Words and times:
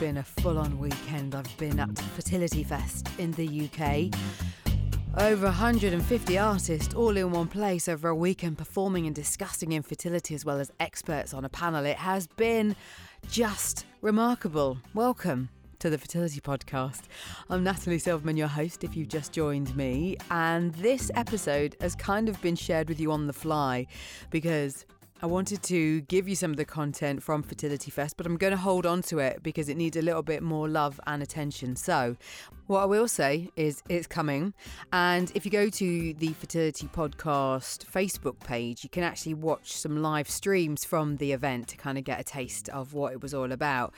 been 0.00 0.16
a 0.16 0.22
full 0.22 0.56
on 0.56 0.78
weekend. 0.78 1.34
I've 1.34 1.58
been 1.58 1.78
at 1.78 1.98
Fertility 1.98 2.64
Fest 2.64 3.06
in 3.18 3.32
the 3.32 3.68
UK. 3.68 4.08
Over 5.18 5.44
150 5.44 6.38
artists 6.38 6.94
all 6.94 7.18
in 7.18 7.30
one 7.32 7.48
place 7.48 7.86
over 7.86 8.08
a 8.08 8.14
weekend 8.14 8.56
performing 8.56 9.06
and 9.06 9.14
discussing 9.14 9.72
infertility 9.72 10.34
as 10.34 10.42
well 10.42 10.58
as 10.58 10.72
experts 10.80 11.34
on 11.34 11.44
a 11.44 11.50
panel. 11.50 11.84
It 11.84 11.98
has 11.98 12.26
been 12.26 12.76
just 13.30 13.84
remarkable. 14.00 14.78
Welcome 14.94 15.50
to 15.80 15.90
the 15.90 15.98
Fertility 15.98 16.40
Podcast. 16.40 17.02
I'm 17.50 17.62
Natalie 17.62 17.98
Silverman, 17.98 18.38
your 18.38 18.48
host, 18.48 18.82
if 18.82 18.96
you've 18.96 19.08
just 19.08 19.32
joined 19.32 19.76
me. 19.76 20.16
And 20.30 20.72
this 20.76 21.10
episode 21.14 21.76
has 21.82 21.94
kind 21.94 22.30
of 22.30 22.40
been 22.40 22.56
shared 22.56 22.88
with 22.88 23.00
you 23.00 23.12
on 23.12 23.26
the 23.26 23.34
fly 23.34 23.86
because 24.30 24.86
I 25.22 25.26
wanted 25.26 25.62
to 25.64 26.00
give 26.02 26.30
you 26.30 26.34
some 26.34 26.50
of 26.50 26.56
the 26.56 26.64
content 26.64 27.22
from 27.22 27.42
Fertility 27.42 27.90
Fest, 27.90 28.16
but 28.16 28.24
I'm 28.24 28.38
going 28.38 28.52
to 28.52 28.56
hold 28.56 28.86
on 28.86 29.02
to 29.02 29.18
it 29.18 29.42
because 29.42 29.68
it 29.68 29.76
needs 29.76 29.98
a 29.98 30.02
little 30.02 30.22
bit 30.22 30.42
more 30.42 30.66
love 30.66 30.98
and 31.06 31.22
attention. 31.22 31.76
So, 31.76 32.16
what 32.68 32.80
I 32.80 32.84
will 32.86 33.06
say 33.06 33.50
is 33.54 33.82
it's 33.90 34.06
coming. 34.06 34.54
And 34.94 35.30
if 35.34 35.44
you 35.44 35.50
go 35.50 35.68
to 35.68 36.14
the 36.14 36.32
Fertility 36.32 36.86
Podcast 36.86 37.84
Facebook 37.84 38.40
page, 38.40 38.82
you 38.82 38.88
can 38.88 39.02
actually 39.04 39.34
watch 39.34 39.72
some 39.72 40.00
live 40.00 40.30
streams 40.30 40.86
from 40.86 41.18
the 41.18 41.32
event 41.32 41.68
to 41.68 41.76
kind 41.76 41.98
of 41.98 42.04
get 42.04 42.18
a 42.18 42.24
taste 42.24 42.70
of 42.70 42.94
what 42.94 43.12
it 43.12 43.20
was 43.20 43.34
all 43.34 43.52
about. 43.52 43.92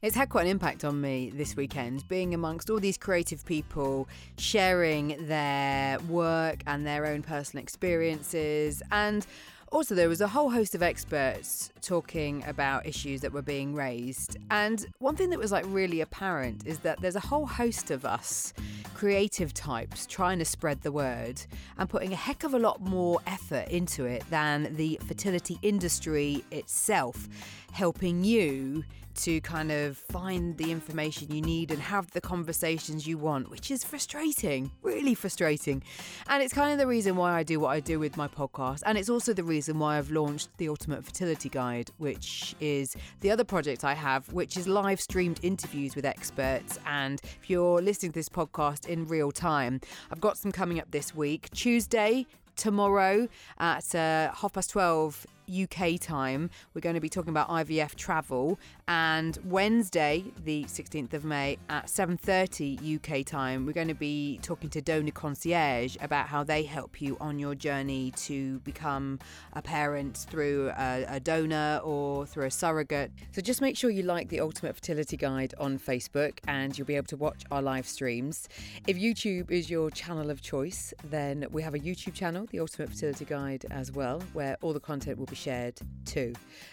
It's 0.00 0.16
had 0.16 0.30
quite 0.30 0.46
an 0.46 0.50
impact 0.50 0.84
on 0.84 1.02
me 1.02 1.30
this 1.34 1.54
weekend, 1.54 2.08
being 2.08 2.32
amongst 2.32 2.70
all 2.70 2.80
these 2.80 2.96
creative 2.96 3.44
people 3.44 4.08
sharing 4.38 5.26
their 5.28 5.98
work 6.08 6.62
and 6.66 6.86
their 6.86 7.06
own 7.06 7.22
personal 7.22 7.62
experiences 7.62 8.82
and 8.90 9.26
also, 9.72 9.94
there 9.94 10.08
was 10.08 10.20
a 10.20 10.28
whole 10.28 10.50
host 10.50 10.74
of 10.74 10.82
experts 10.82 11.72
talking 11.80 12.44
about 12.46 12.86
issues 12.86 13.22
that 13.22 13.32
were 13.32 13.42
being 13.42 13.74
raised. 13.74 14.36
And 14.50 14.86
one 14.98 15.16
thing 15.16 15.30
that 15.30 15.38
was 15.38 15.50
like 15.50 15.64
really 15.66 16.02
apparent 16.02 16.66
is 16.66 16.80
that 16.80 17.00
there's 17.00 17.16
a 17.16 17.20
whole 17.20 17.46
host 17.46 17.90
of 17.90 18.04
us, 18.04 18.52
creative 18.94 19.54
types, 19.54 20.06
trying 20.06 20.38
to 20.38 20.44
spread 20.44 20.82
the 20.82 20.92
word 20.92 21.40
and 21.78 21.88
putting 21.88 22.12
a 22.12 22.16
heck 22.16 22.44
of 22.44 22.52
a 22.52 22.58
lot 22.58 22.82
more 22.82 23.20
effort 23.26 23.68
into 23.68 24.04
it 24.04 24.22
than 24.28 24.76
the 24.76 25.00
fertility 25.06 25.58
industry 25.62 26.44
itself, 26.50 27.28
helping 27.72 28.24
you 28.24 28.84
to 29.16 29.40
kind 29.40 29.70
of 29.70 29.96
find 29.96 30.56
the 30.56 30.70
information 30.70 31.32
you 31.32 31.40
need 31.40 31.70
and 31.70 31.80
have 31.80 32.10
the 32.12 32.20
conversations 32.20 33.06
you 33.06 33.18
want, 33.18 33.50
which 33.50 33.70
is 33.70 33.84
frustrating, 33.84 34.70
really 34.82 35.14
frustrating. 35.14 35.82
And 36.28 36.42
it's 36.42 36.52
kind 36.52 36.72
of 36.72 36.78
the 36.78 36.86
reason 36.86 37.16
why 37.16 37.32
I 37.32 37.42
do 37.42 37.60
what 37.60 37.68
I 37.68 37.80
do 37.80 37.98
with 37.98 38.16
my 38.16 38.28
podcast. 38.28 38.82
And 38.86 38.96
it's 38.98 39.08
also 39.08 39.32
the 39.32 39.44
reason 39.44 39.78
why 39.78 39.98
I've 39.98 40.10
launched 40.10 40.48
the 40.58 40.68
Ultimate 40.68 41.04
Fertility 41.04 41.48
Guide, 41.48 41.90
which 41.98 42.54
is 42.60 42.96
the 43.20 43.30
other 43.30 43.44
project 43.44 43.84
I 43.84 43.94
have, 43.94 44.32
which 44.32 44.56
is 44.56 44.66
live 44.66 45.00
streamed 45.00 45.40
interviews 45.42 45.94
with 45.94 46.04
experts. 46.04 46.78
And 46.86 47.20
if 47.22 47.50
you're 47.50 47.80
listening 47.80 48.12
to 48.12 48.18
this 48.18 48.28
podcast 48.28 48.86
in 48.86 49.06
real 49.06 49.32
time, 49.32 49.80
I've 50.10 50.20
got 50.20 50.38
some 50.38 50.52
coming 50.52 50.80
up 50.80 50.90
this 50.90 51.14
week. 51.14 51.50
Tuesday, 51.50 52.26
tomorrow 52.56 53.28
at 53.58 53.94
uh, 53.94 54.30
half 54.34 54.52
past 54.52 54.70
12 54.70 55.26
UK 55.48 56.00
time, 56.00 56.50
we're 56.74 56.80
going 56.80 56.94
to 56.94 57.00
be 57.00 57.08
talking 57.08 57.30
about 57.30 57.48
IVF 57.48 57.94
travel. 57.94 58.58
And 58.88 59.38
Wednesday, 59.44 60.24
the 60.44 60.64
16th 60.64 61.14
of 61.14 61.24
May 61.24 61.58
at 61.68 61.86
7:30 61.86 62.96
UK 62.96 63.24
time, 63.24 63.66
we're 63.66 63.72
going 63.72 63.88
to 63.88 63.94
be 63.94 64.38
talking 64.42 64.70
to 64.70 64.80
Donor 64.80 65.12
Concierge 65.12 65.96
about 66.00 66.28
how 66.28 66.44
they 66.44 66.62
help 66.64 67.00
you 67.00 67.16
on 67.20 67.38
your 67.38 67.54
journey 67.54 68.12
to 68.12 68.58
become 68.60 69.18
a 69.52 69.62
parent 69.62 70.26
through 70.30 70.70
a, 70.76 71.04
a 71.08 71.20
donor 71.20 71.80
or 71.84 72.26
through 72.26 72.46
a 72.46 72.50
surrogate. 72.50 73.12
So 73.32 73.42
just 73.42 73.60
make 73.60 73.76
sure 73.76 73.90
you 73.90 74.02
like 74.02 74.28
the 74.28 74.40
Ultimate 74.40 74.74
Fertility 74.74 75.16
Guide 75.16 75.54
on 75.58 75.78
Facebook, 75.78 76.38
and 76.46 76.76
you'll 76.76 76.86
be 76.86 76.96
able 76.96 77.06
to 77.06 77.16
watch 77.16 77.44
our 77.50 77.62
live 77.62 77.86
streams. 77.86 78.48
If 78.86 78.96
YouTube 78.96 79.50
is 79.50 79.70
your 79.70 79.90
channel 79.90 80.30
of 80.30 80.40
choice, 80.40 80.94
then 81.04 81.46
we 81.50 81.62
have 81.62 81.74
a 81.74 81.78
YouTube 81.78 82.14
channel, 82.14 82.46
the 82.50 82.60
Ultimate 82.60 82.90
Fertility 82.90 83.24
Guide, 83.24 83.66
as 83.70 83.92
well, 83.92 84.20
where 84.32 84.56
all 84.62 84.72
the 84.72 84.80
content 84.80 85.18
will 85.18 85.26
be 85.26 85.36
shared 85.42 85.78
too. 86.04 86.32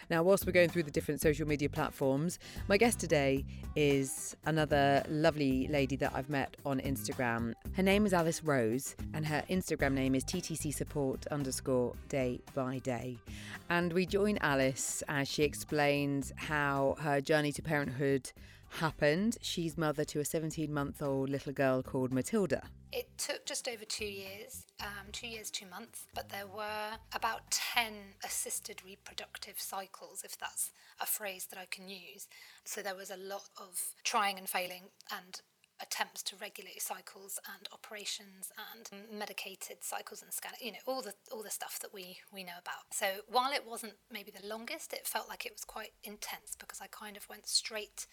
Now, 0.09 0.24
whilst 0.24 0.46
we're 0.46 0.52
going 0.52 0.69
through 0.69 0.84
the 0.84 0.91
different 0.91 1.22
social 1.22 1.47
media 1.47 1.69
platforms, 1.69 2.40
my 2.68 2.78
guest 2.78 3.00
today 3.00 3.46
is 3.75 4.35
another 4.46 5.03
lovely 5.09 5.68
lady 5.68 5.96
that 5.97 6.12
I've 6.16 6.30
met 6.30 6.56
on 6.66 6.80
Instagram. 6.80 7.53
Her 7.74 7.84
name 7.84 8.06
is 8.06 8.13
Alice 8.13 8.44
Rose, 8.44 8.96
and 9.13 9.25
her 9.25 9.44
Instagram 9.50 9.94
name 9.94 10.16
is 10.16 10.24
TTC 10.24 10.74
support 10.74 11.25
underscore 11.28 11.94
day 12.09 12.41
by 12.53 12.80
day. 12.80 13.18
And 13.69 13.91
we 13.94 14.06
join 14.06 14.38
Alice 14.41 15.03
as 15.07 15.28
she 15.28 15.44
explains 15.44 16.31
how 16.36 16.96
her 17.00 17.22
journey 17.22 17.51
to 17.53 17.62
parenthood 17.62 18.31
happened. 18.69 19.38
She's 19.41 19.78
mother 19.78 20.06
to 20.06 20.19
a 20.19 20.25
17 20.25 20.74
month 20.74 21.02
old 21.02 21.30
little 21.30 21.53
girl 21.53 21.84
called 21.84 22.12
Matilda. 22.12 22.63
It 22.91 23.09
took 23.18 23.46
just 23.46 23.68
over 23.68 23.85
two 23.85 24.06
years, 24.06 24.66
um, 24.80 25.12
two 25.12 25.28
years, 25.28 25.52
two 25.52 25.68
months, 25.68 26.07
but 26.16 26.30
there 26.30 26.47
were 26.47 26.97
about 27.13 27.52
10 27.52 27.94
assisted 28.24 28.81
reproductive 28.84 29.59
cycles, 29.59 30.24
if 30.24 30.38
that's 30.40 30.72
a 31.00 31.06
phrase 31.06 31.46
that 31.52 31.59
I 31.59 31.66
can 31.66 31.88
use. 31.88 32.28
So 32.63 32.81
there 32.81 32.96
was 32.96 33.12
a 33.12 33.18
lot 33.18 33.50
of 33.57 33.80
trying 34.03 34.40
and 34.40 34.50
failing 34.50 34.90
and 35.12 35.41
attempts 35.81 36.22
to 36.24 36.36
regulate 36.36 36.81
cycles 36.81 37.40
and 37.56 37.68
operations 37.72 38.51
and 38.74 39.07
medicated 39.18 39.78
cycles 39.81 40.22
and 40.22 40.34
scan 40.34 40.51
you 40.62 40.72
know 40.72 40.78
all 40.86 41.01
the 41.01 41.13
all 41.31 41.41
the 41.41 41.50
stuff 41.50 41.80
that 41.80 41.94
we 41.94 42.18
we 42.34 42.44
know 42.44 42.59
about 42.59 42.84
so 42.91 43.06
while 43.28 43.51
it 43.51 43.66
wasn't 43.66 43.94
maybe 44.12 44.30
the 44.31 44.46
longest 44.46 44.91
it 44.91 45.07
felt 45.07 45.30
like 45.30 45.46
it 45.46 45.53
was 45.53 45.63
quite 45.63 45.91
intense 46.03 46.56
because 46.59 46.81
i 46.81 46.88
kind 46.88 47.16
of 47.16 47.28
went 47.30 47.47
straight 47.47 48.07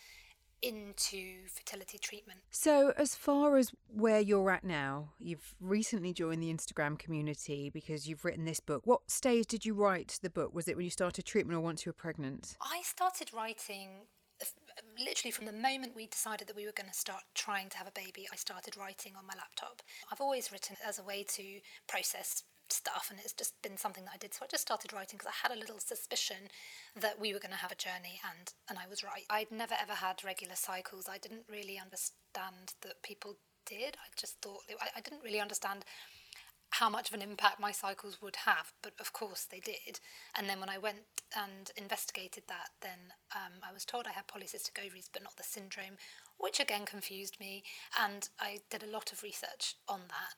into 0.63 1.47
fertility 1.55 1.99
treatment. 1.99 2.41
So, 2.51 2.93
as 2.97 3.15
far 3.15 3.57
as 3.57 3.73
where 3.89 4.21
you're 4.21 4.51
at 4.51 4.65
now, 4.65 5.11
you've 5.19 5.55
recently 5.61 6.13
joined 6.13 6.43
the 6.43 6.53
Instagram 6.53 6.99
community 6.99 7.71
because 7.71 8.09
you've 8.09 8.25
written 8.25 8.45
this 8.45 8.61
book. 8.61 8.83
What 8.85 9.11
stage 9.11 9.47
did 9.47 9.65
you 9.65 9.75
write 9.75 10.19
the 10.23 10.31
book? 10.31 10.55
Was 10.55 10.69
it 10.69 10.77
when 10.77 10.85
you 10.85 10.91
started 10.91 11.25
treatment 11.25 11.57
or 11.57 11.61
once 11.61 11.85
you 11.85 11.91
were 11.91 11.95
pregnant? 11.95 12.57
I 12.61 12.83
started 12.83 13.33
writing 13.33 14.07
uh, 14.41 14.45
literally 15.03 15.31
from 15.31 15.47
the 15.47 15.53
moment 15.53 15.97
we 15.97 16.07
decided 16.07 16.49
that 16.49 16.57
we 16.57 16.67
were 16.67 16.73
going 16.77 16.91
to 16.91 16.97
start 16.97 17.23
trying 17.35 17.69
to 17.71 17.79
have 17.79 17.87
a 17.87 17.93
baby, 17.93 18.27
I 18.33 18.37
started 18.37 18.77
writing 18.77 19.13
on 19.17 19.27
my 19.27 19.35
laptop. 19.35 19.83
I've 20.11 20.21
always 20.21 20.53
written 20.53 20.77
as 20.87 20.99
a 20.99 21.05
way 21.05 21.25
to 21.29 21.61
process 21.89 22.43
stuff 22.73 23.09
and 23.11 23.19
it's 23.21 23.33
just 23.33 23.61
been 23.63 23.77
something 23.77 24.05
that 24.05 24.15
I 24.15 24.19
did. 24.19 24.35
So 24.35 24.45
I 24.45 24.49
just 24.49 24.63
started 24.63 24.93
writing 24.93 25.19
because 25.19 25.33
I 25.33 25.49
had 25.49 25.57
a 25.57 25.61
little 25.61 25.79
suspicion 25.79 26.49
that 27.01 27.21
we 27.21 27.33
were 27.33 27.39
going 27.39 27.53
to 27.53 27.59
have 27.59 27.73
a 27.73 27.77
journey 27.77 28.21
and 28.37 28.53
and 28.69 28.79
I 28.79 28.89
was 28.89 29.05
right. 29.05 29.25
I'd 29.31 29.51
never 29.51 29.75
ever 29.81 29.95
had 29.95 30.25
regular 30.25 30.57
cycles. 30.57 31.07
I 31.09 31.19
didn't 31.19 31.45
really 31.49 31.79
understand 31.79 32.75
that 32.83 33.03
people 33.03 33.37
did. 33.67 33.97
I 33.97 34.09
just 34.17 34.41
thought 34.41 34.61
I, 34.81 34.99
I 34.99 35.01
didn't 35.01 35.25
really 35.25 35.41
understand 35.41 35.85
how 36.71 36.91
much 36.91 37.09
of 37.09 37.15
an 37.15 37.23
impact 37.23 37.61
my 37.61 37.71
cycles 37.71 38.21
would 38.21 38.37
have 38.45 38.73
but 38.83 38.93
of 39.01 39.13
course 39.13 39.45
they 39.45 39.61
did. 39.61 40.01
And 40.37 40.49
then 40.49 40.61
when 40.61 40.69
I 40.69 40.79
went 40.79 41.07
and 41.37 41.71
investigated 41.77 42.45
that 42.49 42.71
then 42.81 43.13
um, 43.35 43.63
I 43.69 43.73
was 43.73 43.85
told 43.85 44.07
I 44.07 44.13
had 44.13 44.27
polycystic 44.27 44.85
ovaries 44.85 45.11
but 45.13 45.23
not 45.23 45.37
the 45.37 45.43
syndrome 45.43 45.97
which 46.39 46.61
again 46.61 46.85
confused 46.85 47.39
me 47.41 47.63
and 47.99 48.29
I 48.39 48.59
did 48.71 48.83
a 48.83 48.91
lot 48.91 49.13
of 49.13 49.23
research 49.23 49.77
on 49.89 50.01
that 50.09 50.35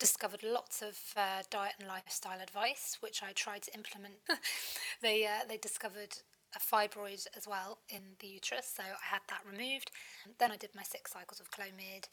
discovered 0.00 0.42
lots 0.42 0.82
of 0.82 0.98
uh, 1.16 1.42
diet 1.50 1.74
and 1.78 1.86
lifestyle 1.86 2.40
advice, 2.40 2.96
which 3.00 3.22
I 3.22 3.32
tried 3.32 3.62
to 3.62 3.74
implement. 3.74 4.14
they 5.02 5.26
uh, 5.26 5.46
they 5.48 5.58
discovered 5.58 6.16
a 6.56 6.58
fibroid 6.58 7.26
as 7.36 7.46
well 7.46 7.78
in 7.88 8.00
the 8.18 8.26
uterus, 8.26 8.72
so 8.76 8.82
I 8.82 9.14
had 9.14 9.20
that 9.28 9.42
removed. 9.48 9.92
Then 10.38 10.50
I 10.50 10.56
did 10.56 10.70
my 10.74 10.82
six 10.82 11.12
cycles 11.12 11.38
of 11.38 11.50
Clomid. 11.52 12.08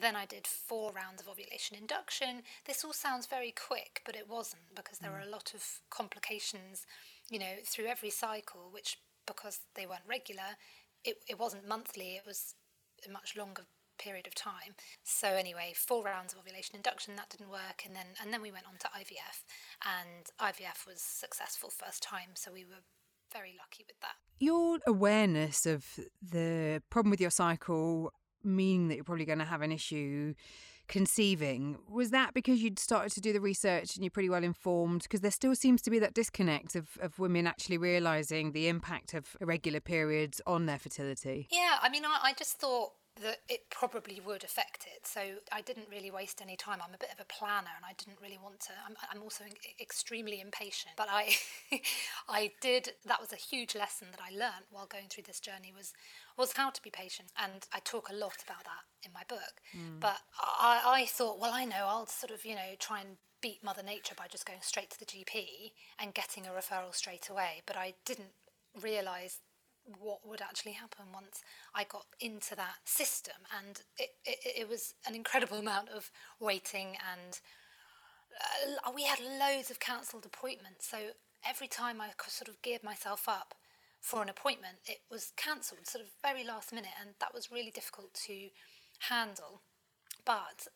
Then 0.00 0.16
I 0.16 0.24
did 0.24 0.46
four 0.46 0.92
rounds 0.92 1.20
of 1.20 1.28
ovulation 1.28 1.76
induction. 1.76 2.42
This 2.64 2.82
all 2.82 2.94
sounds 2.94 3.26
very 3.26 3.52
quick, 3.52 4.00
but 4.06 4.16
it 4.16 4.30
wasn't 4.30 4.74
because 4.74 4.98
there 4.98 5.10
mm. 5.10 5.20
were 5.20 5.28
a 5.28 5.30
lot 5.30 5.52
of 5.54 5.62
complications, 5.90 6.86
you 7.28 7.38
know, 7.38 7.56
through 7.66 7.86
every 7.86 8.08
cycle, 8.08 8.70
which 8.72 8.98
because 9.26 9.60
they 9.74 9.84
weren't 9.84 10.08
regular, 10.08 10.56
it, 11.04 11.18
it 11.28 11.38
wasn't 11.38 11.68
monthly, 11.68 12.16
it 12.16 12.26
was 12.26 12.54
a 13.06 13.10
much 13.10 13.36
longer 13.36 13.64
period 13.98 14.26
of 14.26 14.34
time. 14.34 14.74
So 15.02 15.28
anyway, 15.28 15.72
four 15.74 16.04
rounds 16.04 16.32
of 16.32 16.40
ovulation 16.40 16.76
induction 16.76 17.16
that 17.16 17.30
didn't 17.30 17.50
work, 17.50 17.82
and 17.86 17.94
then 17.94 18.06
and 18.22 18.32
then 18.32 18.42
we 18.42 18.50
went 18.50 18.66
on 18.66 18.78
to 18.80 18.86
IVF, 18.88 19.44
and 19.84 20.26
IVF 20.40 20.86
was 20.86 21.00
successful 21.00 21.70
first 21.70 22.02
time. 22.02 22.30
So 22.34 22.52
we 22.52 22.64
were 22.64 22.82
very 23.32 23.54
lucky 23.58 23.84
with 23.86 23.98
that. 24.00 24.14
Your 24.38 24.78
awareness 24.86 25.66
of 25.66 25.84
the 26.20 26.82
problem 26.90 27.10
with 27.10 27.20
your 27.20 27.30
cycle, 27.30 28.12
meaning 28.44 28.88
that 28.88 28.96
you're 28.96 29.04
probably 29.04 29.24
going 29.24 29.38
to 29.38 29.44
have 29.44 29.62
an 29.62 29.72
issue 29.72 30.34
conceiving 30.88 31.78
was 31.88 32.10
that 32.10 32.34
because 32.34 32.62
you'd 32.62 32.78
started 32.78 33.10
to 33.12 33.20
do 33.20 33.32
the 33.32 33.40
research 33.40 33.94
and 33.94 34.04
you're 34.04 34.10
pretty 34.10 34.28
well 34.28 34.44
informed 34.44 35.02
because 35.02 35.20
there 35.20 35.30
still 35.30 35.54
seems 35.54 35.80
to 35.80 35.90
be 35.90 35.98
that 35.98 36.12
disconnect 36.12 36.74
of, 36.74 36.88
of 37.00 37.18
women 37.18 37.46
actually 37.46 37.78
realizing 37.78 38.52
the 38.52 38.68
impact 38.68 39.14
of 39.14 39.36
irregular 39.40 39.80
periods 39.80 40.40
on 40.46 40.66
their 40.66 40.78
fertility 40.78 41.48
yeah 41.50 41.76
i 41.80 41.88
mean 41.88 42.04
i, 42.04 42.18
I 42.22 42.32
just 42.34 42.58
thought 42.58 42.90
that 43.20 43.38
it 43.48 43.68
probably 43.70 44.20
would 44.24 44.42
affect 44.42 44.86
it. 44.86 45.06
So 45.06 45.20
I 45.52 45.60
didn't 45.60 45.88
really 45.90 46.10
waste 46.10 46.40
any 46.40 46.56
time. 46.56 46.78
I'm 46.82 46.94
a 46.94 46.98
bit 46.98 47.12
of 47.12 47.20
a 47.20 47.26
planner, 47.26 47.70
and 47.76 47.84
I 47.84 47.92
didn't 47.98 48.18
really 48.22 48.38
want 48.42 48.60
to. 48.60 48.72
I'm, 48.86 48.96
I'm 49.12 49.22
also 49.22 49.44
extremely 49.80 50.40
impatient, 50.40 50.94
but 50.96 51.08
I, 51.10 51.34
I 52.28 52.52
did. 52.60 52.90
That 53.04 53.20
was 53.20 53.32
a 53.32 53.36
huge 53.36 53.74
lesson 53.74 54.08
that 54.12 54.20
I 54.20 54.30
learned 54.30 54.66
while 54.70 54.86
going 54.86 55.08
through 55.10 55.24
this 55.24 55.40
journey. 55.40 55.72
Was 55.76 55.92
was 56.36 56.52
how 56.54 56.70
to 56.70 56.82
be 56.82 56.90
patient. 56.90 57.28
And 57.36 57.66
I 57.72 57.80
talk 57.80 58.08
a 58.10 58.14
lot 58.14 58.36
about 58.44 58.64
that 58.64 58.84
in 59.04 59.12
my 59.12 59.22
book. 59.28 59.60
Mm. 59.76 60.00
But 60.00 60.18
I, 60.40 60.82
I 60.84 61.06
thought, 61.06 61.38
well, 61.38 61.52
I 61.52 61.64
know, 61.64 61.86
I'll 61.86 62.06
sort 62.06 62.32
of, 62.32 62.44
you 62.44 62.54
know, 62.54 62.74
try 62.78 63.00
and 63.00 63.16
beat 63.40 63.64
Mother 63.64 63.82
Nature 63.82 64.14
by 64.16 64.26
just 64.30 64.46
going 64.46 64.60
straight 64.62 64.90
to 64.90 64.98
the 64.98 65.04
GP 65.04 65.72
and 65.98 66.14
getting 66.14 66.46
a 66.46 66.50
referral 66.50 66.94
straight 66.94 67.28
away. 67.28 67.62
But 67.66 67.76
I 67.76 67.94
didn't 68.04 68.32
realise 68.80 69.40
what 69.98 70.26
would 70.26 70.40
actually 70.40 70.72
happen 70.72 71.06
once 71.12 71.42
I 71.74 71.84
got 71.84 72.06
into 72.20 72.54
that 72.56 72.76
system. 72.84 73.34
And 73.58 73.80
it, 73.98 74.10
it, 74.24 74.38
it 74.60 74.68
was 74.68 74.94
an 75.06 75.14
incredible 75.14 75.58
amount 75.66 75.88
of 75.88 76.10
waiting 76.40 76.96
and 77.12 77.40
uh, 78.86 78.90
we 78.94 79.04
had 79.04 79.20
loads 79.20 79.70
of 79.70 79.80
cancelled 79.80 80.26
appointments. 80.26 80.88
So 80.88 80.98
every 81.46 81.68
time 81.68 82.00
I 82.00 82.10
sort 82.26 82.48
of 82.48 82.60
geared 82.62 82.82
myself 82.82 83.28
up 83.28 83.54
for 84.00 84.22
an 84.22 84.28
appointment, 84.28 84.78
it 84.86 85.00
was 85.10 85.32
cancelled, 85.36 85.86
sort 85.86 86.04
of 86.04 86.10
very 86.22 86.44
last 86.44 86.72
minute, 86.72 86.96
and 87.00 87.10
that 87.20 87.34
was 87.34 87.52
really 87.52 87.70
difficult 87.70 88.14
to 88.26 88.48
handle. 89.08 89.62
But 90.24 90.66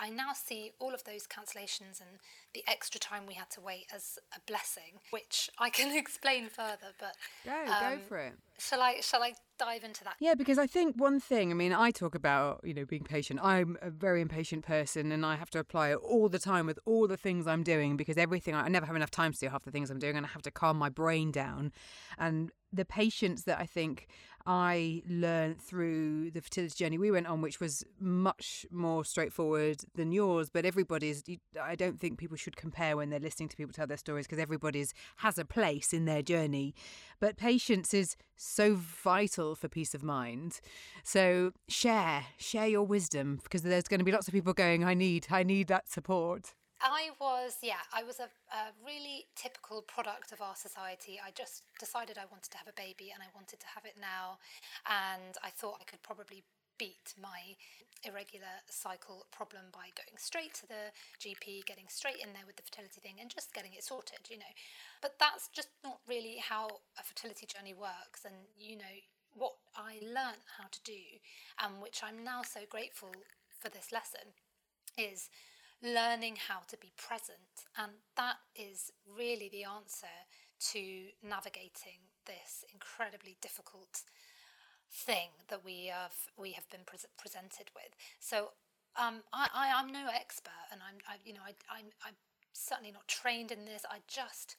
I 0.00 0.08
now 0.08 0.32
see 0.32 0.72
all 0.78 0.94
of 0.94 1.04
those 1.04 1.26
cancellations 1.26 2.00
and 2.00 2.18
the 2.54 2.64
extra 2.66 2.98
time 2.98 3.26
we 3.26 3.34
had 3.34 3.50
to 3.50 3.60
wait 3.60 3.86
as 3.94 4.18
a 4.34 4.40
blessing, 4.46 5.00
which 5.10 5.50
I 5.58 5.68
can 5.68 5.96
explain 5.96 6.48
further. 6.48 6.94
But 6.98 7.16
go, 7.44 7.72
um, 7.72 7.96
go 7.96 7.98
for 8.08 8.18
it. 8.18 8.32
Shall 8.58 8.80
I? 8.80 9.00
Shall 9.00 9.22
I 9.22 9.34
dive 9.58 9.84
into 9.84 10.02
that? 10.04 10.16
Yeah, 10.18 10.34
because 10.34 10.58
I 10.58 10.66
think 10.66 10.96
one 10.96 11.20
thing. 11.20 11.50
I 11.50 11.54
mean, 11.54 11.72
I 11.72 11.90
talk 11.90 12.14
about 12.14 12.60
you 12.64 12.72
know 12.72 12.86
being 12.86 13.04
patient. 13.04 13.40
I'm 13.42 13.76
a 13.82 13.90
very 13.90 14.22
impatient 14.22 14.64
person, 14.64 15.12
and 15.12 15.24
I 15.24 15.36
have 15.36 15.50
to 15.50 15.58
apply 15.58 15.90
it 15.90 15.96
all 15.96 16.28
the 16.28 16.38
time 16.38 16.66
with 16.66 16.78
all 16.86 17.06
the 17.06 17.16
things 17.16 17.46
I'm 17.46 17.62
doing 17.62 17.96
because 17.96 18.16
everything 18.16 18.54
I 18.54 18.68
never 18.68 18.86
have 18.86 18.96
enough 18.96 19.10
time 19.10 19.32
to 19.32 19.38
do 19.38 19.48
half 19.48 19.64
the 19.64 19.70
things 19.70 19.90
I'm 19.90 19.98
doing, 19.98 20.16
and 20.16 20.24
I 20.24 20.30
have 20.30 20.42
to 20.42 20.50
calm 20.50 20.78
my 20.78 20.88
brain 20.88 21.30
down. 21.30 21.72
And 22.18 22.52
the 22.72 22.84
patience 22.84 23.42
that 23.44 23.58
I 23.58 23.66
think 23.66 24.08
I 24.46 25.02
learned 25.08 25.60
through 25.60 26.30
the 26.30 26.40
fertility 26.40 26.74
journey 26.74 26.98
we 26.98 27.10
went 27.10 27.26
on, 27.26 27.42
which 27.42 27.60
was 27.60 27.84
much 27.98 28.64
more 28.70 29.04
straightforward 29.04 29.82
than 29.94 30.12
yours. 30.12 30.48
But 30.50 30.64
everybody's, 30.64 31.22
I 31.60 31.74
don't 31.74 32.00
think 32.00 32.18
people 32.18 32.36
should 32.36 32.56
compare 32.56 32.96
when 32.96 33.10
they're 33.10 33.20
listening 33.20 33.48
to 33.50 33.56
people 33.56 33.72
tell 33.72 33.86
their 33.86 33.96
stories 33.96 34.26
because 34.26 34.38
everybody's 34.38 34.94
has 35.16 35.38
a 35.38 35.44
place 35.44 35.92
in 35.92 36.04
their 36.06 36.22
journey. 36.22 36.74
But 37.20 37.36
patience 37.36 37.92
is 37.92 38.16
so 38.36 38.74
vital 38.74 39.54
for 39.54 39.68
peace 39.68 39.94
of 39.94 40.02
mind. 40.02 40.60
So 41.04 41.52
share, 41.68 42.24
share 42.38 42.66
your 42.66 42.84
wisdom 42.84 43.40
because 43.42 43.62
there's 43.62 43.84
going 43.84 44.00
to 44.00 44.04
be 44.04 44.12
lots 44.12 44.26
of 44.26 44.32
people 44.32 44.54
going, 44.54 44.84
I 44.84 44.94
need, 44.94 45.26
I 45.30 45.42
need 45.42 45.68
that 45.68 45.88
support. 45.88 46.54
I 46.80 47.10
was, 47.20 47.58
yeah, 47.62 47.84
I 47.92 48.02
was 48.02 48.20
a, 48.20 48.28
a, 48.52 48.72
really 48.84 49.26
typical 49.36 49.82
product 49.82 50.32
of 50.32 50.40
our 50.40 50.56
society. 50.56 51.20
I 51.20 51.30
just 51.30 51.64
decided 51.78 52.16
I 52.16 52.24
wanted 52.32 52.50
to 52.52 52.58
have 52.58 52.68
a 52.68 52.76
baby 52.76 53.12
and 53.12 53.22
I 53.22 53.28
wanted 53.34 53.60
to 53.60 53.68
have 53.74 53.84
it 53.84 54.00
now. 54.00 54.40
And 54.88 55.36
I 55.44 55.50
thought 55.50 55.76
I 55.80 55.84
could 55.84 56.02
probably 56.02 56.42
beat 56.78 57.12
my 57.20 57.52
irregular 58.08 58.64
cycle 58.72 59.26
problem 59.30 59.68
by 59.72 59.92
going 59.92 60.16
straight 60.16 60.54
to 60.54 60.66
the 60.66 60.88
GP, 61.20 61.68
getting 61.68 61.84
straight 61.92 62.16
in 62.16 62.32
there 62.32 62.48
with 62.48 62.56
the 62.56 62.64
fertility 62.64 63.00
thing 63.04 63.20
and 63.20 63.28
just 63.28 63.52
getting 63.52 63.76
it 63.76 63.84
sorted, 63.84 64.24
you 64.32 64.38
know. 64.38 64.54
But 65.02 65.20
that's 65.20 65.52
just 65.52 65.68
not 65.84 66.00
really 66.08 66.40
how 66.40 66.80
a 66.96 67.04
fertility 67.04 67.44
journey 67.44 67.74
works. 67.76 68.24
And, 68.24 68.48
you 68.56 68.80
know, 68.80 68.96
what 69.36 69.60
I 69.76 70.00
learned 70.00 70.48
how 70.56 70.72
to 70.72 70.80
do, 70.82 71.20
and 71.60 71.82
which 71.82 72.00
I'm 72.02 72.24
now 72.24 72.40
so 72.40 72.60
grateful 72.68 73.12
for 73.60 73.68
this 73.68 73.92
lesson, 73.92 74.32
is 74.96 75.28
learning 75.82 76.36
how 76.48 76.60
to 76.68 76.76
be 76.76 76.92
present. 76.96 77.66
And 77.76 77.92
that 78.16 78.36
is 78.54 78.92
really 79.06 79.48
the 79.48 79.64
answer 79.64 80.14
to 80.72 80.80
navigating 81.22 82.04
this 82.26 82.64
incredibly 82.72 83.36
difficult 83.40 84.02
thing 84.92 85.30
that 85.48 85.64
we 85.64 85.86
have 85.86 86.14
we 86.36 86.52
have 86.52 86.68
been 86.70 86.84
pre- 86.84 86.98
presented 87.18 87.70
with. 87.74 87.94
So 88.18 88.50
um, 88.98 89.22
I, 89.32 89.48
I 89.54 89.66
am 89.80 89.92
no 89.92 90.08
expert, 90.12 90.66
and 90.72 90.80
I'm 90.82 90.98
I, 91.08 91.16
you 91.24 91.32
know 91.32 91.46
I, 91.46 91.54
I'm 91.70 91.86
I'm 92.04 92.14
certainly 92.52 92.92
not 92.92 93.06
trained 93.08 93.52
in 93.52 93.64
this. 93.64 93.82
I 93.88 93.98
just 94.08 94.56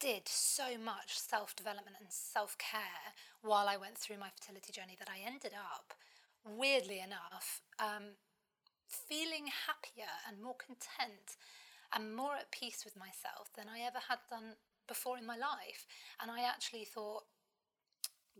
did 0.00 0.26
so 0.26 0.76
much 0.82 1.18
self 1.18 1.54
development 1.54 1.96
and 2.00 2.08
self 2.10 2.56
care 2.58 3.14
while 3.42 3.68
I 3.68 3.76
went 3.76 3.96
through 3.96 4.18
my 4.18 4.28
fertility 4.28 4.72
journey 4.72 4.96
that 4.98 5.08
I 5.08 5.24
ended 5.24 5.52
up, 5.54 5.94
weirdly 6.44 6.98
enough, 6.98 7.62
um, 7.78 8.16
feeling 8.90 9.46
happier 9.66 10.10
and 10.28 10.42
more 10.42 10.56
content 10.58 11.38
and 11.94 12.14
more 12.14 12.34
at 12.34 12.50
peace 12.50 12.84
with 12.84 12.96
myself 12.96 13.50
than 13.56 13.66
I 13.68 13.80
ever 13.80 13.98
had 14.08 14.18
done 14.28 14.56
before 14.86 15.18
in 15.18 15.26
my 15.26 15.36
life. 15.36 15.86
And 16.20 16.30
I 16.30 16.42
actually 16.42 16.84
thought, 16.84 17.24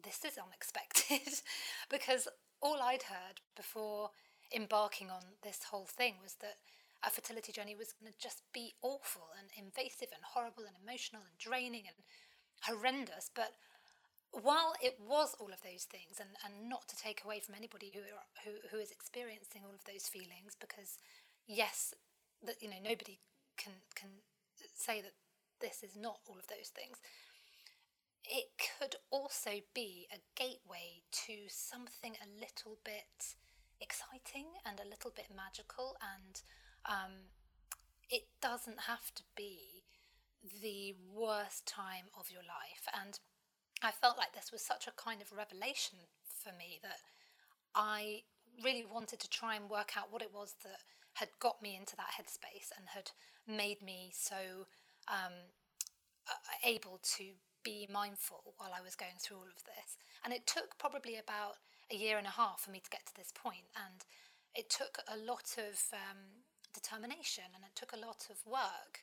this 0.03 0.25
is 0.25 0.39
unexpected 0.39 1.43
because 1.91 2.29
all 2.61 2.81
I'd 2.83 3.05
heard 3.05 3.41
before 3.57 4.11
embarking 4.55 5.11
on 5.11 5.23
this 5.43 5.61
whole 5.71 5.87
thing 5.87 6.15
was 6.23 6.35
that 6.41 6.59
a 7.03 7.11
fertility 7.11 7.53
journey 7.53 7.75
was 7.75 7.93
going 7.93 8.13
to 8.13 8.19
just 8.19 8.43
be 8.53 8.75
awful 8.83 9.29
and 9.39 9.49
invasive 9.57 10.09
and 10.13 10.23
horrible 10.23 10.65
and 10.67 10.77
emotional 10.83 11.23
and 11.23 11.39
draining 11.39 11.85
and 11.87 11.97
horrendous. 12.63 13.31
But 13.35 13.55
while 14.33 14.75
it 14.81 14.99
was 15.01 15.35
all 15.41 15.53
of 15.53 15.63
those 15.63 15.85
things, 15.85 16.21
and, 16.21 16.31
and 16.45 16.69
not 16.69 16.89
to 16.89 16.97
take 16.97 17.25
away 17.25 17.41
from 17.41 17.55
anybody 17.55 17.91
who, 17.95 18.01
who 18.45 18.59
who 18.71 18.79
is 18.79 18.91
experiencing 18.91 19.63
all 19.65 19.75
of 19.75 19.85
those 19.85 20.07
feelings, 20.07 20.57
because 20.59 20.99
yes, 21.47 21.95
that 22.45 22.63
you 22.63 22.69
know 22.69 22.81
nobody 22.83 23.19
can 23.57 23.73
can 23.95 24.23
say 24.75 25.01
that 25.01 25.15
this 25.61 25.83
is 25.83 25.97
not 25.97 26.21
all 26.27 26.39
of 26.39 26.47
those 26.47 26.69
things. 26.69 26.99
It 28.25 28.53
could 28.79 28.97
also 29.11 29.61
be 29.75 30.07
a 30.13 30.21
gateway 30.37 31.03
to 31.27 31.49
something 31.49 32.15
a 32.21 32.29
little 32.39 32.79
bit 32.85 33.35
exciting 33.81 34.47
and 34.65 34.79
a 34.79 34.89
little 34.89 35.11
bit 35.11 35.27
magical, 35.35 35.97
and 36.01 36.43
um, 36.87 37.33
it 38.09 38.29
doesn't 38.41 38.87
have 38.87 39.13
to 39.15 39.23
be 39.37 39.83
the 40.63 40.95
worst 41.13 41.67
time 41.67 42.07
of 42.19 42.31
your 42.31 42.43
life. 42.43 42.87
And 42.95 43.19
I 43.83 43.91
felt 43.91 44.19
like 44.19 44.35
this 44.35 44.53
was 44.53 44.63
such 44.63 44.87
a 44.87 44.93
kind 44.93 45.23
of 45.23 45.33
revelation 45.37 45.99
for 46.23 46.51
me 46.57 46.79
that 46.83 47.01
I 47.75 48.23
really 48.63 48.85
wanted 48.85 49.21
to 49.21 49.31
try 49.31 49.55
and 49.55 49.71
work 49.71 49.93
out 49.97 50.13
what 50.13 50.23
it 50.23 50.35
was 50.35 50.55
that 50.65 50.81
had 51.15 51.29
got 51.41 51.63
me 51.63 51.77
into 51.77 51.97
that 51.97 52.15
headspace 52.19 52.71
and 52.77 52.89
had 52.89 53.11
made 53.47 53.83
me 53.83 54.13
so 54.15 54.67
um, 55.09 55.33
able 56.65 57.01
to 57.17 57.25
be 57.63 57.89
mindful 57.93 58.55
while 58.57 58.73
I 58.77 58.81
was 58.81 58.95
going 58.95 59.19
through 59.21 59.39
all 59.39 59.53
of 59.55 59.65
this. 59.65 59.99
And 60.25 60.33
it 60.33 60.47
took 60.47 60.79
probably 60.79 61.17
about 61.17 61.57
a 61.93 61.97
year 61.97 62.19
and 62.19 62.27
a 62.27 62.31
half 62.31 62.61
for 62.61 62.71
me 62.71 62.81
to 62.81 62.91
get 62.91 63.07
to 63.07 63.17
this 63.17 63.33
point, 63.35 63.67
and 63.77 64.05
it 64.55 64.71
took 64.71 64.99
a 65.09 65.17
lot 65.17 65.57
of 65.59 65.77
um, 65.93 66.45
determination 66.75 67.45
and 67.55 67.65
it 67.65 67.75
took 67.75 67.93
a 67.93 68.01
lot 68.01 68.27
of 68.31 68.39
work. 68.47 69.03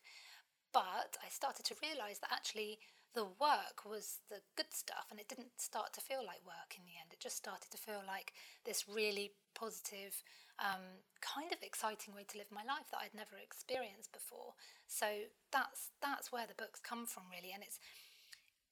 But 0.73 1.17
I 1.23 1.29
started 1.29 1.65
to 1.65 1.75
realize 1.81 2.19
that 2.19 2.31
actually 2.31 2.79
the 3.13 3.25
work 3.25 3.85
was 3.85 4.19
the 4.29 4.41
good 4.55 4.73
stuff 4.73 5.07
and 5.09 5.19
it 5.19 5.27
didn't 5.27 5.57
start 5.57 5.93
to 5.93 6.01
feel 6.01 6.21
like 6.25 6.45
work 6.45 6.77
in 6.77 6.83
the 6.85 6.99
end. 6.99 7.09
It 7.11 7.19
just 7.19 7.37
started 7.37 7.71
to 7.71 7.77
feel 7.77 8.01
like 8.05 8.33
this 8.65 8.85
really 8.87 9.31
positive, 9.55 10.21
um, 10.59 11.01
kind 11.21 11.51
of 11.51 11.59
exciting 11.63 12.13
way 12.13 12.25
to 12.29 12.37
live 12.37 12.51
my 12.51 12.63
life 12.63 12.89
that 12.91 13.01
I'd 13.01 13.15
never 13.17 13.37
experienced 13.41 14.11
before. 14.13 14.53
So 14.87 15.31
that's 15.51 15.91
that's 16.01 16.31
where 16.31 16.45
the 16.47 16.57
books 16.57 16.79
come 16.79 17.05
from 17.05 17.23
really, 17.31 17.51
and 17.53 17.63
it's 17.63 17.79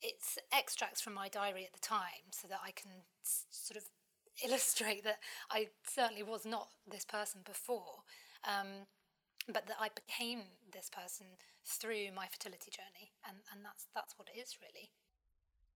it's 0.02 0.38
extracts 0.54 1.02
from 1.02 1.14
my 1.14 1.28
diary 1.30 1.66
at 1.66 1.74
the 1.74 1.80
time 1.80 2.30
so 2.32 2.48
that 2.48 2.60
I 2.64 2.72
can 2.72 2.92
s- 3.24 3.46
sort 3.50 3.78
of 3.78 3.84
illustrate 4.46 5.04
that 5.04 5.20
I 5.50 5.70
certainly 5.88 6.24
was 6.24 6.46
not 6.46 6.70
this 6.88 7.06
person 7.06 7.42
before. 7.46 8.04
Um, 8.44 8.86
but 9.48 9.68
that 9.68 9.78
I 9.80 9.90
became 9.94 10.42
this 10.72 10.90
person 10.90 11.28
through 11.66 12.12
my 12.16 12.28
fertility 12.28 12.72
journey, 12.72 13.12
and, 13.28 13.38
and 13.52 13.64
that's 13.64 13.88
that's 13.94 14.14
what 14.18 14.30
it 14.34 14.40
is 14.40 14.58
really. 14.62 14.90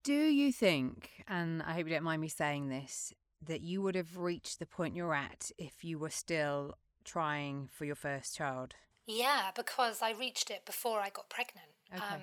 Do 0.02 0.14
you 0.14 0.50
think, 0.50 1.10
and 1.28 1.62
I 1.62 1.74
hope 1.74 1.86
you 1.86 1.92
don't 1.92 2.04
mind 2.04 2.22
me 2.22 2.28
saying 2.28 2.68
this, 2.68 3.12
that 3.46 3.60
you 3.60 3.82
would 3.82 3.94
have 3.94 4.16
reached 4.16 4.58
the 4.58 4.66
point 4.66 4.96
you're 4.96 5.14
at 5.14 5.50
if 5.58 5.84
you 5.84 5.98
were 5.98 6.10
still 6.10 6.74
trying 7.04 7.68
for 7.72 7.84
your 7.84 7.94
first 7.96 8.36
child? 8.36 8.74
Yeah, 9.06 9.50
because 9.54 10.00
I 10.02 10.12
reached 10.12 10.50
it 10.50 10.64
before 10.64 11.00
I 11.00 11.10
got 11.10 11.28
pregnant. 11.28 11.68
Okay. 11.94 12.14
Um, 12.14 12.20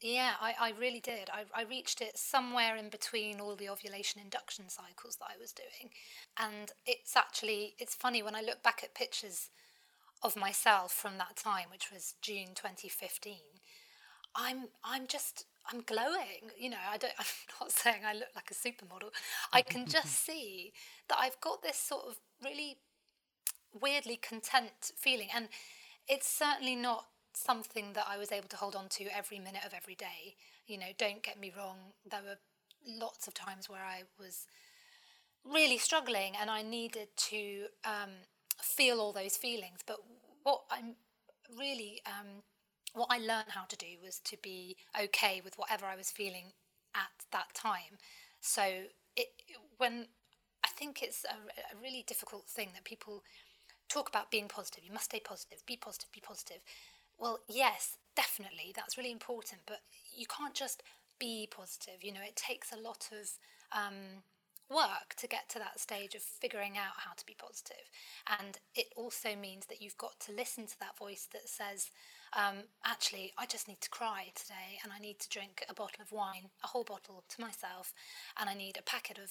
yeah, 0.00 0.32
I, 0.40 0.54
I 0.60 0.72
really 0.78 1.00
did. 1.00 1.30
I, 1.32 1.44
I 1.58 1.64
reached 1.64 2.02
it 2.02 2.18
somewhere 2.18 2.76
in 2.76 2.90
between 2.90 3.40
all 3.40 3.56
the 3.56 3.68
ovulation 3.70 4.20
induction 4.20 4.68
cycles 4.68 5.16
that 5.16 5.28
I 5.34 5.40
was 5.40 5.52
doing. 5.52 5.90
And 6.38 6.70
it's 6.84 7.16
actually, 7.16 7.74
it's 7.78 7.94
funny 7.94 8.22
when 8.22 8.34
I 8.36 8.42
look 8.42 8.62
back 8.62 8.82
at 8.84 8.94
pictures 8.94 9.48
of 10.22 10.36
myself 10.36 10.92
from 10.92 11.18
that 11.18 11.36
time, 11.36 11.66
which 11.70 11.90
was 11.92 12.14
June 12.22 12.48
2015, 12.54 13.36
I'm 14.34 14.68
I'm 14.84 15.06
just 15.06 15.44
I'm 15.72 15.80
glowing. 15.82 16.52
You 16.58 16.70
know, 16.70 16.84
I 16.90 16.96
don't. 16.98 17.12
I'm 17.18 17.26
not 17.60 17.72
saying 17.72 18.02
I 18.06 18.14
look 18.14 18.28
like 18.34 18.50
a 18.50 18.54
supermodel. 18.54 19.10
I 19.52 19.62
can 19.62 19.86
just 19.86 20.14
see 20.26 20.72
that 21.08 21.18
I've 21.20 21.40
got 21.40 21.62
this 21.62 21.76
sort 21.76 22.04
of 22.06 22.16
really 22.44 22.78
weirdly 23.80 24.16
content 24.16 24.92
feeling, 24.96 25.28
and 25.34 25.48
it's 26.08 26.28
certainly 26.28 26.76
not 26.76 27.06
something 27.32 27.92
that 27.92 28.06
I 28.08 28.16
was 28.16 28.32
able 28.32 28.48
to 28.48 28.56
hold 28.56 28.74
on 28.74 28.88
to 28.90 29.04
every 29.14 29.38
minute 29.38 29.64
of 29.64 29.74
every 29.74 29.94
day. 29.94 30.36
You 30.66 30.78
know, 30.78 30.86
don't 30.98 31.22
get 31.22 31.38
me 31.38 31.52
wrong. 31.56 31.76
There 32.10 32.20
were 32.22 32.38
lots 32.86 33.26
of 33.28 33.34
times 33.34 33.68
where 33.68 33.82
I 33.82 34.02
was 34.18 34.46
really 35.44 35.78
struggling 35.78 36.32
and 36.40 36.50
I 36.50 36.62
needed 36.62 37.08
to 37.16 37.66
um, 37.84 38.10
feel 38.60 39.00
all 39.00 39.12
those 39.12 39.36
feelings. 39.36 39.80
But 39.86 39.98
what 40.46 40.62
I'm 40.70 40.94
really, 41.58 42.00
um, 42.06 42.42
what 42.94 43.08
I 43.10 43.18
learned 43.18 43.48
how 43.48 43.64
to 43.64 43.76
do 43.76 43.86
was 44.00 44.20
to 44.20 44.36
be 44.40 44.76
okay 44.98 45.40
with 45.44 45.58
whatever 45.58 45.86
I 45.86 45.96
was 45.96 46.10
feeling 46.10 46.52
at 46.94 47.26
that 47.32 47.52
time. 47.52 47.98
So 48.40 48.62
it, 49.16 49.26
when 49.76 50.06
I 50.64 50.68
think 50.68 51.02
it's 51.02 51.24
a, 51.24 51.34
a 51.74 51.82
really 51.82 52.04
difficult 52.06 52.46
thing 52.48 52.68
that 52.74 52.84
people 52.84 53.24
talk 53.88 54.08
about 54.08 54.30
being 54.30 54.48
positive. 54.48 54.84
You 54.84 54.92
must 54.92 55.06
stay 55.06 55.20
positive, 55.20 55.64
be 55.66 55.76
positive, 55.76 56.10
be 56.12 56.20
positive. 56.20 56.58
Well, 57.18 57.40
yes, 57.48 57.96
definitely, 58.14 58.72
that's 58.74 58.96
really 58.96 59.12
important, 59.12 59.62
but 59.66 59.80
you 60.14 60.26
can't 60.26 60.54
just 60.54 60.82
be 61.18 61.48
positive. 61.50 62.02
You 62.02 62.12
know, 62.12 62.20
it 62.24 62.36
takes 62.36 62.72
a 62.72 62.80
lot 62.80 63.08
of 63.12 63.30
um, 63.72 64.22
work 64.70 65.14
to 65.18 65.26
get 65.26 65.48
to 65.50 65.58
that 65.58 65.80
stage 65.80 66.14
of 66.14 66.22
figuring 66.22 66.76
out 66.76 66.94
how 66.98 67.12
to 67.16 67.26
be 67.26 67.36
positive. 67.38 67.90
And 68.40 68.58
it 68.74 68.86
also 68.96 69.36
means 69.36 69.66
that 69.66 69.80
you've 69.80 69.98
got 69.98 70.18
to 70.20 70.32
listen 70.32 70.66
to 70.66 70.78
that 70.80 70.98
voice 70.98 71.28
that 71.32 71.48
says, 71.48 71.90
um, 72.36 72.56
actually, 72.84 73.32
I 73.38 73.46
just 73.46 73.68
need 73.68 73.80
to 73.80 73.90
cry 73.90 74.26
today 74.34 74.78
and 74.82 74.92
I 74.92 74.98
need 74.98 75.20
to 75.20 75.28
drink 75.28 75.64
a 75.68 75.74
bottle 75.74 76.02
of 76.02 76.12
wine, 76.12 76.50
a 76.64 76.66
whole 76.66 76.84
bottle 76.84 77.24
to 77.28 77.40
myself, 77.40 77.94
and 78.38 78.50
I 78.50 78.54
need 78.54 78.76
a 78.76 78.82
packet 78.82 79.18
of 79.18 79.30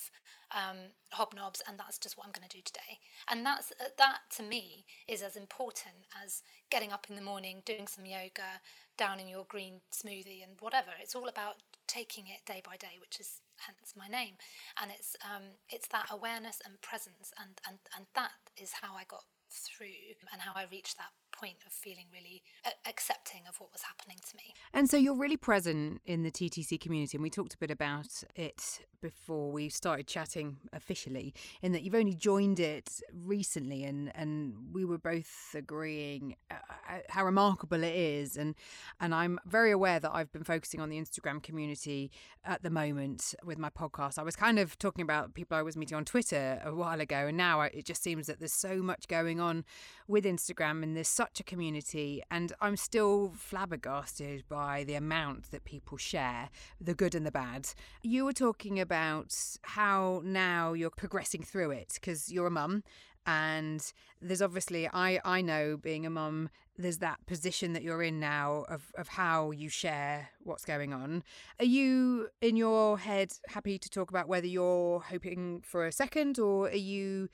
um, 0.51 0.77
hobnobs, 1.13 1.61
and 1.67 1.77
that's 1.77 1.97
just 1.97 2.17
what 2.17 2.25
I'm 2.25 2.31
going 2.31 2.47
to 2.47 2.57
do 2.57 2.63
today. 2.63 2.99
And 3.29 3.45
that's 3.45 3.71
uh, 3.79 3.89
that 3.97 4.19
to 4.37 4.43
me 4.43 4.85
is 5.07 5.21
as 5.21 5.35
important 5.35 6.07
as 6.23 6.41
getting 6.71 6.91
up 6.91 7.07
in 7.09 7.15
the 7.15 7.21
morning, 7.21 7.61
doing 7.65 7.87
some 7.87 8.05
yoga, 8.05 8.61
down 8.97 9.19
in 9.19 9.27
your 9.27 9.45
green 9.49 9.81
smoothie, 9.91 10.43
and 10.43 10.59
whatever. 10.59 10.91
It's 11.01 11.15
all 11.15 11.27
about 11.27 11.55
taking 11.87 12.25
it 12.27 12.45
day 12.45 12.61
by 12.65 12.77
day, 12.77 12.97
which 12.99 13.19
is 13.19 13.41
hence 13.57 13.93
my 13.95 14.07
name. 14.07 14.35
And 14.81 14.91
it's 14.91 15.15
um, 15.23 15.59
it's 15.69 15.87
that 15.89 16.07
awareness 16.11 16.61
and 16.65 16.81
presence, 16.81 17.31
and, 17.39 17.59
and, 17.67 17.79
and 17.95 18.05
that 18.15 18.31
is 18.57 18.73
how 18.81 18.95
I 18.95 19.03
got 19.07 19.23
through 19.51 20.19
and 20.31 20.41
how 20.41 20.51
I 20.55 20.65
reached 20.71 20.97
that 20.97 21.13
point 21.39 21.57
of 21.65 21.73
feeling 21.73 22.05
really 22.11 22.41
accepting 22.87 23.41
of 23.47 23.59
what 23.59 23.71
was 23.71 23.81
happening 23.81 24.17
to 24.29 24.37
me. 24.37 24.53
And 24.73 24.89
so 24.89 24.97
you're 24.97 25.17
really 25.17 25.37
present 25.37 26.01
in 26.05 26.23
the 26.23 26.31
TTC 26.31 26.79
community, 26.79 27.17
and 27.17 27.23
we 27.23 27.29
talked 27.29 27.53
a 27.53 27.57
bit 27.57 27.71
about 27.71 28.23
it 28.35 28.81
before 29.01 29.51
we 29.51 29.69
started 29.69 30.07
chatting 30.07 30.57
officially, 30.73 31.33
in 31.61 31.71
that 31.73 31.83
you've 31.83 31.93
only 31.95 32.15
joined 32.15 32.59
it 32.59 33.01
recently, 33.13 33.83
and, 33.83 34.11
and 34.15 34.55
we 34.73 34.83
were 34.83 34.97
both 34.97 35.53
agreeing 35.53 36.35
uh, 36.49 36.55
uh, 36.89 36.97
how 37.09 37.23
remarkable 37.23 37.83
it 37.83 37.95
is. 37.95 38.35
And, 38.35 38.55
and 38.99 39.13
I'm 39.13 39.39
very 39.45 39.71
aware 39.71 39.99
that 39.99 40.11
I've 40.13 40.31
been 40.31 40.43
focusing 40.43 40.79
on 40.79 40.89
the 40.89 40.99
Instagram 40.99 41.43
community 41.43 42.11
at 42.43 42.63
the 42.63 42.71
moment 42.71 43.35
with 43.43 43.59
my 43.59 43.69
podcast. 43.69 44.17
I 44.17 44.23
was 44.23 44.35
kind 44.35 44.57
of 44.57 44.77
talking 44.79 45.03
about 45.03 45.33
people 45.33 45.55
I 45.55 45.61
was 45.61 45.77
meeting 45.77 45.97
on 45.97 46.05
Twitter 46.05 46.59
a 46.65 46.73
while 46.73 46.99
ago, 46.99 47.27
and 47.27 47.37
now 47.37 47.61
it 47.61 47.85
just 47.85 48.01
seems 48.01 48.27
that 48.27 48.39
there's 48.39 48.53
so 48.53 48.77
much 48.77 49.07
going 49.07 49.39
on 49.39 49.65
with 50.07 50.25
Instagram, 50.25 50.81
and 50.81 50.95
there's 50.95 51.07
such 51.25 51.39
a 51.39 51.43
community. 51.43 52.21
And 52.29 52.53
I'm 52.61 52.77
still 52.77 53.33
flabbergasted 53.35 54.43
by 54.47 54.83
the 54.83 54.93
amount 54.93 55.49
that 55.51 55.63
people 55.63 55.97
share, 55.97 56.49
the 56.79 56.93
good 56.93 57.15
and 57.15 57.25
the 57.25 57.31
bad. 57.31 57.69
You 58.03 58.25
were 58.25 58.33
talking 58.33 58.79
about 58.79 59.33
how 59.63 60.21
now 60.23 60.73
you're 60.73 60.91
progressing 60.91 61.41
through 61.41 61.71
it 61.71 61.93
because 61.95 62.31
you're 62.31 62.47
a 62.47 62.51
mum 62.51 62.83
and 63.25 63.91
there's 64.21 64.43
obviously 64.43 64.87
I 64.87 65.19
I 65.25 65.41
know 65.41 65.77
being 65.77 66.05
a 66.05 66.11
mum 66.11 66.49
there's 66.77 66.99
that 66.99 67.25
position 67.25 67.73
that 67.73 67.81
you're 67.81 68.03
in 68.03 68.19
now 68.19 68.65
of 68.69 68.91
of 68.95 69.07
how 69.07 69.49
you 69.49 69.67
share 69.67 70.29
what's 70.43 70.63
going 70.63 70.93
on 70.93 71.23
are 71.59 71.65
you 71.65 72.29
in 72.39 72.55
your 72.55 72.99
head 72.99 73.31
happy 73.47 73.79
to 73.79 73.89
talk 73.89 74.11
about 74.11 74.27
whether 74.27 74.45
you're 74.45 74.99
hoping 74.99 75.61
for 75.61 75.87
a 75.87 75.91
second 75.91 76.37
or 76.37 76.67
are 76.67 76.75
you 76.75 77.29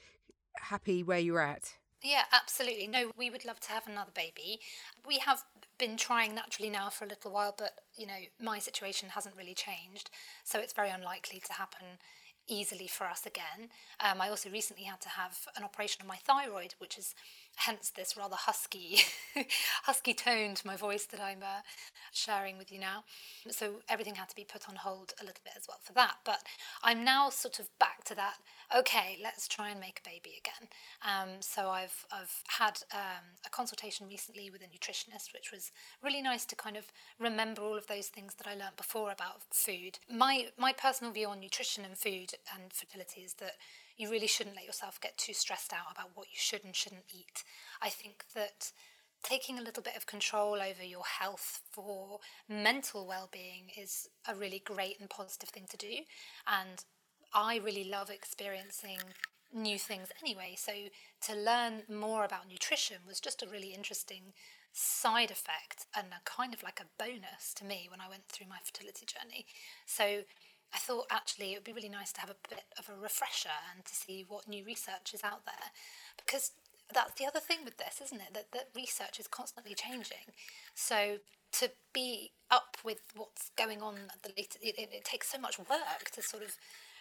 happy 0.55 1.03
where 1.03 1.19
you're 1.19 1.41
at 1.41 1.75
yeah, 2.03 2.24
absolutely. 2.31 2.88
No, 2.88 3.12
we 3.17 3.29
would 3.29 3.46
love 3.46 3.60
to 3.62 3.72
have 3.72 3.88
another 3.88 4.12
baby. 4.13 4.60
We 5.08 5.20
have 5.20 5.43
been 5.77 5.98
trying 5.98 6.36
naturally 6.36 6.70
now 6.70 6.89
for 6.89 7.05
a 7.05 7.08
little 7.08 7.31
while, 7.31 7.55
but 7.58 7.81
you 7.96 8.08
know, 8.08 8.20
my 8.41 8.60
situation 8.60 9.10
hasn't 9.10 9.36
really 9.38 9.53
changed, 9.53 10.10
so 10.43 10.60
it's 10.60 10.74
very 10.74 10.89
unlikely 10.89 11.41
to 11.46 11.53
happen 11.53 11.86
easily 12.48 12.88
for 12.88 13.05
us 13.05 13.25
again. 13.25 13.70
Um, 14.00 14.20
I 14.22 14.29
also 14.29 14.50
recently 14.50 14.84
had 14.84 15.00
to 15.01 15.10
have 15.10 15.48
an 15.55 15.63
operation 15.63 16.01
on 16.01 16.08
my 16.08 16.17
thyroid, 16.17 16.75
which 16.79 16.98
is 16.98 17.13
hence 17.55 17.91
this 17.91 18.17
rather 18.17 18.36
husky, 18.36 19.00
husky 19.84 20.13
tone 20.13 20.55
to 20.55 20.67
my 20.67 20.75
voice 20.75 21.05
that 21.05 21.20
I'm 21.20 21.43
uh, 21.43 21.62
sharing 22.12 22.58
with 22.58 22.72
you 22.72 22.79
now. 22.79 23.03
So 23.50 23.81
everything 23.89 24.15
had 24.15 24.29
to 24.29 24.36
be 24.36 24.43
put 24.43 24.67
on 24.70 24.75
hold 24.75 25.13
a 25.22 25.24
little 25.24 25.41
bit 25.43 25.53
as 25.55 25.67
well 25.67 25.79
for 25.81 25.93
that. 25.93 26.15
But 26.25 26.39
I'm 26.84 27.03
now 27.03 27.29
sort 27.29 27.60
of 27.60 27.67
back 27.79 28.03
to 28.05 28.15
that. 28.15 28.36
Okay, 28.75 29.17
let's 29.22 29.48
try 29.48 29.70
and 29.70 29.79
make 29.79 30.01
a 30.03 30.10
baby 30.10 30.31
again. 30.39 30.70
Um, 31.01 31.41
so 31.41 31.70
I've 31.70 32.05
I've 32.12 32.41
had 32.48 32.79
um, 32.93 33.36
a 33.46 33.50
consultation 33.50 34.08
recently 34.08 34.50
with 34.50 34.62
a 34.62 34.65
nutritionist, 34.65 35.34
which 35.34 35.51
was 35.51 35.72
really 36.03 36.22
nice 36.22 36.46
to 36.46 36.55
kind 36.55 36.77
of 36.77 36.86
remember 37.20 37.62
all 37.62 37.77
of 37.77 37.88
those 37.88 38.08
things 38.08 38.36
that 38.36 38.48
I 38.48 38.51
learned 38.51 38.77
before 38.77 39.12
about 39.12 39.43
food. 39.51 40.00
My 40.10 40.48
my 40.58 40.74
personal 40.74 41.13
view 41.13 41.27
on 41.27 41.39
nutrition 41.39 41.84
and 41.84 41.98
food 41.98 42.34
and 42.53 42.72
fertility 42.72 43.22
is 43.22 43.34
that 43.36 43.53
you 43.98 44.10
really 44.10 44.27
shouldn't 44.27 44.55
let 44.55 44.65
yourself 44.65 45.00
get 45.00 45.17
too 45.17 45.33
stressed 45.33 45.74
out 45.74 45.91
about 45.91 46.12
what 46.15 46.27
you 46.27 46.38
should 46.38 46.63
and 46.63 46.75
shouldn't 46.75 47.05
eat. 47.13 47.43
I 47.81 47.89
think 47.89 48.25
that 48.36 48.71
taking 49.24 49.60
a 49.60 49.62
little 49.62 49.83
bit 49.83 49.95
of 49.95 50.07
control 50.07 50.55
over 50.55 50.83
your 50.83 51.03
health 51.19 51.62
for 51.71 52.19
mental 52.50 53.07
well-being 53.07 53.69
is 53.77 54.07
a 54.27 54.36
really 54.36 54.62
great 54.63 55.00
and 55.00 55.10
positive 55.10 55.50
thing 55.50 55.65
to 55.69 55.77
do. 55.77 55.93
And 56.48 56.83
I 57.33 57.57
really 57.57 57.83
love 57.83 58.10
experiencing 58.10 58.98
new 59.53 59.77
things 59.77 60.07
anyway. 60.24 60.55
So 60.57 60.71
to 61.27 61.36
learn 61.36 61.83
more 61.89 62.24
about 62.24 62.50
nutrition 62.50 62.98
was 63.07 63.19
just 63.19 63.43
a 63.43 63.48
really 63.48 63.74
interesting 63.74 64.33
side 64.74 65.29
effect 65.29 65.86
and 65.95 66.07
a 66.13 66.24
kind 66.24 66.53
of 66.53 66.63
like 66.63 66.79
a 66.79 67.03
bonus 67.03 67.53
to 67.55 67.65
me 67.65 67.88
when 67.91 68.00
I 68.00 68.10
went 68.10 68.29
through 68.29 68.48
my 68.48 68.57
fertility 68.63 69.05
journey. 69.05 69.45
So 69.86 70.21
I 70.73 70.77
thought 70.77 71.07
actually 71.09 71.51
it 71.51 71.57
would 71.57 71.63
be 71.63 71.73
really 71.73 71.89
nice 71.89 72.11
to 72.13 72.21
have 72.21 72.29
a 72.29 72.49
bit 72.49 72.63
of 72.79 72.89
a 72.89 72.99
refresher 72.99 73.49
and 73.73 73.83
to 73.85 73.95
see 73.95 74.25
what 74.27 74.47
new 74.47 74.63
research 74.63 75.13
is 75.13 75.23
out 75.23 75.45
there. 75.45 75.71
Because 76.17 76.51
that's 76.93 77.13
the 77.19 77.25
other 77.25 77.39
thing 77.39 77.59
with 77.63 77.77
this, 77.77 78.01
isn't 78.03 78.21
it? 78.21 78.33
That, 78.33 78.51
that 78.53 78.69
research 78.75 79.19
is 79.19 79.27
constantly 79.27 79.73
changing. 79.73 80.31
So 80.75 81.17
to 81.53 81.71
be 81.93 82.31
up 82.49 82.77
with 82.83 82.99
what's 83.15 83.51
going 83.57 83.81
on 83.81 83.95
at 84.13 84.23
the 84.23 84.29
latest, 84.37 84.59
it, 84.61 84.75
it, 84.77 84.89
it 84.93 85.05
takes 85.05 85.29
so 85.31 85.37
much 85.37 85.59
work 85.59 86.09
to 86.13 86.21
sort 86.21 86.43
of 86.43 86.55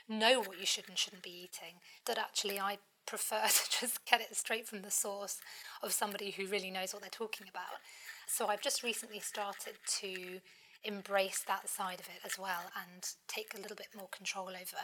know 0.09 0.41
what 0.41 0.59
you 0.59 0.67
should 0.67 0.89
and 0.89 0.99
shouldn't 0.99 1.23
be 1.23 1.31
eating 1.31 1.79
that 2.07 2.19
actually 2.19 2.59
I 2.59 2.79
prefer 3.07 3.43
to 3.47 3.81
just 3.81 4.05
get 4.05 4.21
it 4.21 4.37
straight 4.37 4.67
from 4.67 4.83
the 4.83 4.91
source 4.91 5.39
of 5.83 5.93
somebody 5.93 6.31
who 6.31 6.47
really 6.47 6.71
knows 6.71 6.93
what 6.93 7.03
they're 7.03 7.11
talking 7.11 7.47
about. 7.49 7.79
So 8.27 8.47
I've 8.47 8.63
just 8.63 8.83
recently 8.83 9.21
started 9.21 9.75
to 10.01 10.41
embrace 10.85 11.43
that 11.47 11.69
side 11.69 12.01
of 12.01 12.07
it 12.07 12.21
as 12.25 12.39
well 12.39 12.71
and 12.81 13.07
take 13.29 13.55
a 13.55 13.61
little 13.61 13.77
bit 13.77 13.89
more 13.97 14.09
control 14.09 14.49
over 14.49 14.83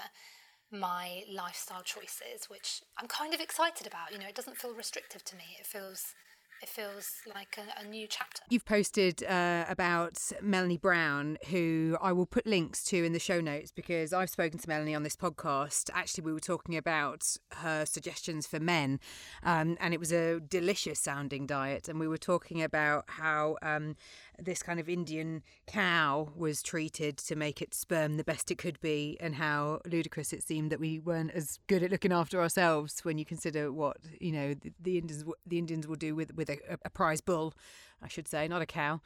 my 0.71 1.23
lifestyle 1.33 1.83
choices, 1.83 2.49
which 2.49 2.83
I'm 2.99 3.09
kind 3.09 3.33
of 3.35 3.41
excited 3.41 3.87
about. 3.87 4.13
You 4.13 4.19
know, 4.19 4.29
it 4.29 4.35
doesn't 4.35 4.57
feel 4.57 4.75
restrictive 4.75 5.25
to 5.25 5.37
me. 5.37 5.57
It 5.59 5.67
feels 5.67 6.15
it 6.63 6.69
feels 6.69 7.13
like 7.35 7.59
a, 7.59 7.85
a 7.85 7.89
new 7.89 8.07
chapter. 8.09 8.43
You've 8.49 8.65
posted 8.65 9.23
uh, 9.25 9.65
about 9.69 10.19
Melanie 10.41 10.79
Brown, 10.79 11.39
who 11.51 11.97
I 12.01 12.13
will 12.13 12.27
put 12.27 12.47
links 12.47 12.83
to 12.85 13.05
in 13.05 13.13
the 13.13 13.19
show 13.19 13.41
notes 13.41 13.71
because 13.71 14.13
I've 14.13 14.31
spoken 14.31 14.59
to 14.59 14.69
Melanie 14.69 14.95
on 14.95 15.03
this 15.03 15.17
podcast. 15.17 15.91
Actually, 15.93 16.25
we 16.25 16.33
were 16.33 16.41
talking 16.41 16.77
about 16.77 17.37
her 17.57 17.85
suggestions 17.85 18.47
for 18.47 18.59
men, 18.59 19.01
um, 19.43 19.77
and 19.81 19.93
it 19.93 20.01
was 20.01 20.13
a 20.13 20.41
delicious 20.41 20.99
sounding 20.99 21.47
diet. 21.47 21.89
And 21.89 22.01
we 22.01 22.09
were 22.09 22.19
talking 22.19 22.63
about 22.63 23.05
how 23.09 23.57
um, 23.63 23.97
this 24.39 24.63
kind 24.63 24.81
of 24.81 24.89
Indian 24.89 25.43
cow 25.67 26.33
was 26.35 26.63
treated 26.63 27.19
to 27.19 27.37
make 27.37 27.61
its 27.61 27.79
sperm 27.79 28.17
the 28.17 28.25
best 28.25 28.51
it 28.51 28.59
could 28.59 28.81
be, 28.81 29.17
and 29.21 29.35
how 29.35 29.81
ludicrous 29.87 30.33
it 30.33 30.43
seemed 30.43 30.73
that 30.73 30.81
we 30.81 30.99
weren't 30.99 31.33
as 31.33 31.59
good 31.67 31.83
at 31.83 31.91
looking 31.91 32.13
after 32.13 32.41
ourselves 32.41 33.05
when 33.05 33.19
you 33.19 33.25
consider 33.25 33.71
what 33.71 33.99
you 34.21 34.33
know 34.33 34.55
the, 34.55 34.73
the 34.81 34.99
Indians 34.99 35.25
the 35.47 35.59
Indians 35.59 35.87
will 35.87 35.97
do 35.97 36.15
with 36.15 36.35
with 36.35 36.46
a, 36.51 36.79
a 36.85 36.91
prize 36.91 37.21
bull, 37.21 37.55
I 38.03 38.09
should 38.09 38.29
say, 38.29 38.49
not 38.49 38.63
a 38.63 38.67
cow. 38.67 39.01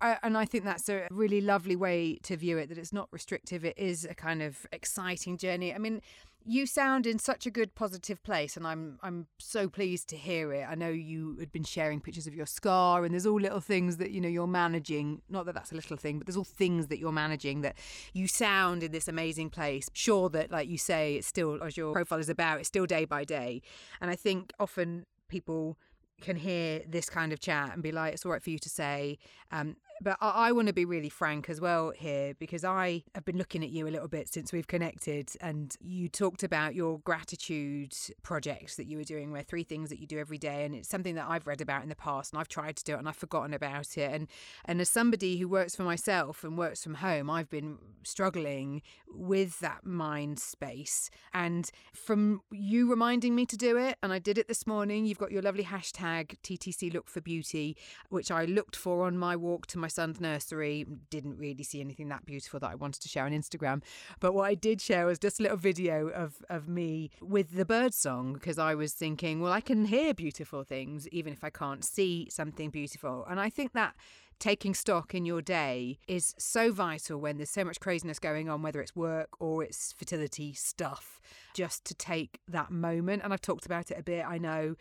And 0.00 0.36
I 0.36 0.44
think 0.44 0.64
that's 0.64 0.90
a 0.90 1.08
really 1.10 1.40
lovely 1.40 1.74
way 1.74 2.18
to 2.24 2.36
view 2.36 2.58
it 2.58 2.68
that 2.68 2.76
it's 2.76 2.92
not 2.92 3.08
restrictive. 3.12 3.64
It 3.64 3.78
is 3.78 4.04
a 4.04 4.14
kind 4.14 4.42
of 4.42 4.66
exciting 4.70 5.38
journey. 5.38 5.72
I 5.72 5.78
mean, 5.78 6.02
you 6.48 6.64
sound 6.64 7.06
in 7.06 7.18
such 7.18 7.44
a 7.44 7.50
good 7.50 7.74
positive 7.74 8.22
place 8.22 8.56
and 8.56 8.66
I'm 8.66 8.98
I'm 9.02 9.26
so 9.38 9.68
pleased 9.68 10.08
to 10.10 10.16
hear 10.16 10.52
it. 10.52 10.64
I 10.68 10.76
know 10.76 10.88
you 10.88 11.36
had 11.40 11.50
been 11.50 11.64
sharing 11.64 12.00
pictures 12.00 12.28
of 12.28 12.34
your 12.34 12.46
scar 12.46 13.04
and 13.04 13.12
there's 13.12 13.26
all 13.26 13.40
little 13.40 13.60
things 13.60 13.96
that 13.96 14.12
you 14.12 14.20
know 14.20 14.28
you're 14.28 14.46
managing. 14.46 15.22
Not 15.28 15.46
that 15.46 15.56
that's 15.56 15.72
a 15.72 15.74
little 15.74 15.96
thing, 15.96 16.18
but 16.18 16.26
there's 16.26 16.36
all 16.36 16.44
things 16.44 16.86
that 16.86 16.98
you're 16.98 17.10
managing 17.10 17.62
that 17.62 17.76
you 18.12 18.28
sound 18.28 18.84
in 18.84 18.92
this 18.92 19.08
amazing 19.08 19.50
place. 19.50 19.88
Sure 19.92 20.28
that 20.30 20.52
like 20.52 20.68
you 20.68 20.78
say 20.78 21.16
it's 21.16 21.26
still 21.26 21.60
as 21.62 21.76
your 21.76 21.92
profile 21.92 22.20
is 22.20 22.28
about, 22.28 22.60
it's 22.60 22.68
still 22.68 22.86
day 22.86 23.04
by 23.04 23.24
day. 23.24 23.60
And 24.00 24.08
I 24.10 24.14
think 24.14 24.52
often 24.60 25.06
people 25.28 25.76
can 26.20 26.36
hear 26.36 26.82
this 26.88 27.08
kind 27.08 27.32
of 27.32 27.40
chat 27.40 27.72
and 27.74 27.82
be 27.82 27.92
like, 27.92 28.14
it's 28.14 28.24
all 28.24 28.32
right 28.32 28.42
for 28.42 28.50
you 28.50 28.58
to 28.58 28.68
say, 28.68 29.18
um, 29.52 29.76
but 30.00 30.16
I, 30.20 30.48
I 30.48 30.52
want 30.52 30.68
to 30.68 30.72
be 30.72 30.84
really 30.84 31.08
frank 31.08 31.48
as 31.48 31.60
well 31.60 31.90
here 31.90 32.34
because 32.38 32.64
I 32.64 33.04
have 33.14 33.24
been 33.24 33.38
looking 33.38 33.62
at 33.62 33.70
you 33.70 33.86
a 33.86 33.90
little 33.90 34.08
bit 34.08 34.28
since 34.32 34.52
we've 34.52 34.66
connected, 34.66 35.30
and 35.40 35.74
you 35.80 36.08
talked 36.08 36.42
about 36.42 36.74
your 36.74 36.98
gratitude 37.00 37.94
project 38.22 38.76
that 38.76 38.86
you 38.86 38.98
were 38.98 39.04
doing, 39.04 39.32
where 39.32 39.42
three 39.42 39.64
things 39.64 39.90
that 39.90 39.98
you 39.98 40.06
do 40.06 40.18
every 40.18 40.38
day, 40.38 40.64
and 40.64 40.74
it's 40.74 40.88
something 40.88 41.14
that 41.14 41.26
I've 41.28 41.46
read 41.46 41.60
about 41.60 41.82
in 41.82 41.88
the 41.88 41.96
past, 41.96 42.32
and 42.32 42.40
I've 42.40 42.48
tried 42.48 42.76
to 42.76 42.84
do 42.84 42.94
it, 42.94 42.98
and 42.98 43.08
I've 43.08 43.16
forgotten 43.16 43.54
about 43.54 43.96
it, 43.96 44.12
and 44.12 44.28
and 44.64 44.80
as 44.80 44.88
somebody 44.88 45.38
who 45.38 45.48
works 45.48 45.74
for 45.76 45.82
myself 45.82 46.44
and 46.44 46.58
works 46.58 46.82
from 46.82 46.94
home, 46.94 47.30
I've 47.30 47.50
been 47.50 47.78
struggling 48.02 48.82
with 49.08 49.60
that 49.60 49.84
mind 49.84 50.38
space, 50.38 51.10
and 51.32 51.70
from 51.94 52.42
you 52.50 52.88
reminding 52.88 53.34
me 53.34 53.46
to 53.46 53.56
do 53.56 53.76
it, 53.76 53.96
and 54.02 54.12
I 54.12 54.18
did 54.18 54.38
it 54.38 54.48
this 54.48 54.66
morning. 54.66 55.06
You've 55.06 55.18
got 55.18 55.32
your 55.32 55.42
lovely 55.42 55.64
hashtag 55.64 56.36
TTC 56.42 56.92
Look 56.92 57.08
for 57.08 57.20
Beauty, 57.20 57.76
which 58.08 58.30
I 58.30 58.44
looked 58.44 58.76
for 58.76 59.06
on 59.06 59.16
my 59.16 59.36
walk 59.36 59.66
to 59.68 59.78
my 59.86 59.88
son's 59.88 60.20
nursery. 60.20 60.84
Didn't 61.10 61.38
really 61.38 61.62
see 61.62 61.80
anything 61.80 62.08
that 62.08 62.26
beautiful 62.26 62.58
that 62.58 62.72
I 62.72 62.74
wanted 62.74 63.02
to 63.02 63.08
share 63.08 63.24
on 63.24 63.30
Instagram. 63.30 63.82
But 64.18 64.34
what 64.34 64.46
I 64.46 64.56
did 64.56 64.80
share 64.80 65.06
was 65.06 65.16
just 65.16 65.38
a 65.38 65.44
little 65.44 65.56
video 65.56 66.08
of, 66.08 66.44
of 66.50 66.68
me 66.68 67.10
with 67.20 67.52
the 67.52 67.64
bird 67.64 67.94
song 67.94 68.32
because 68.32 68.58
I 68.58 68.74
was 68.74 68.92
thinking, 68.94 69.40
well, 69.40 69.52
I 69.52 69.60
can 69.60 69.84
hear 69.84 70.12
beautiful 70.12 70.64
things 70.64 71.06
even 71.10 71.32
if 71.32 71.44
I 71.44 71.50
can't 71.50 71.84
see 71.84 72.26
something 72.30 72.70
beautiful. 72.70 73.24
And 73.30 73.38
I 73.38 73.48
think 73.48 73.74
that 73.74 73.94
taking 74.40 74.74
stock 74.74 75.14
in 75.14 75.24
your 75.24 75.40
day 75.40 76.00
is 76.08 76.34
so 76.36 76.72
vital 76.72 77.20
when 77.20 77.36
there's 77.36 77.50
so 77.50 77.64
much 77.64 77.78
craziness 77.78 78.18
going 78.18 78.48
on, 78.50 78.62
whether 78.62 78.80
it's 78.80 78.96
work 78.96 79.28
or 79.38 79.62
it's 79.62 79.92
fertility 79.92 80.52
stuff, 80.52 81.20
just 81.54 81.84
to 81.84 81.94
take 81.94 82.40
that 82.48 82.72
moment. 82.72 83.22
And 83.22 83.32
I've 83.32 83.40
talked 83.40 83.66
about 83.66 83.92
it 83.92 84.00
a 84.00 84.02
bit, 84.02 84.26
I 84.26 84.38
know, 84.38 84.74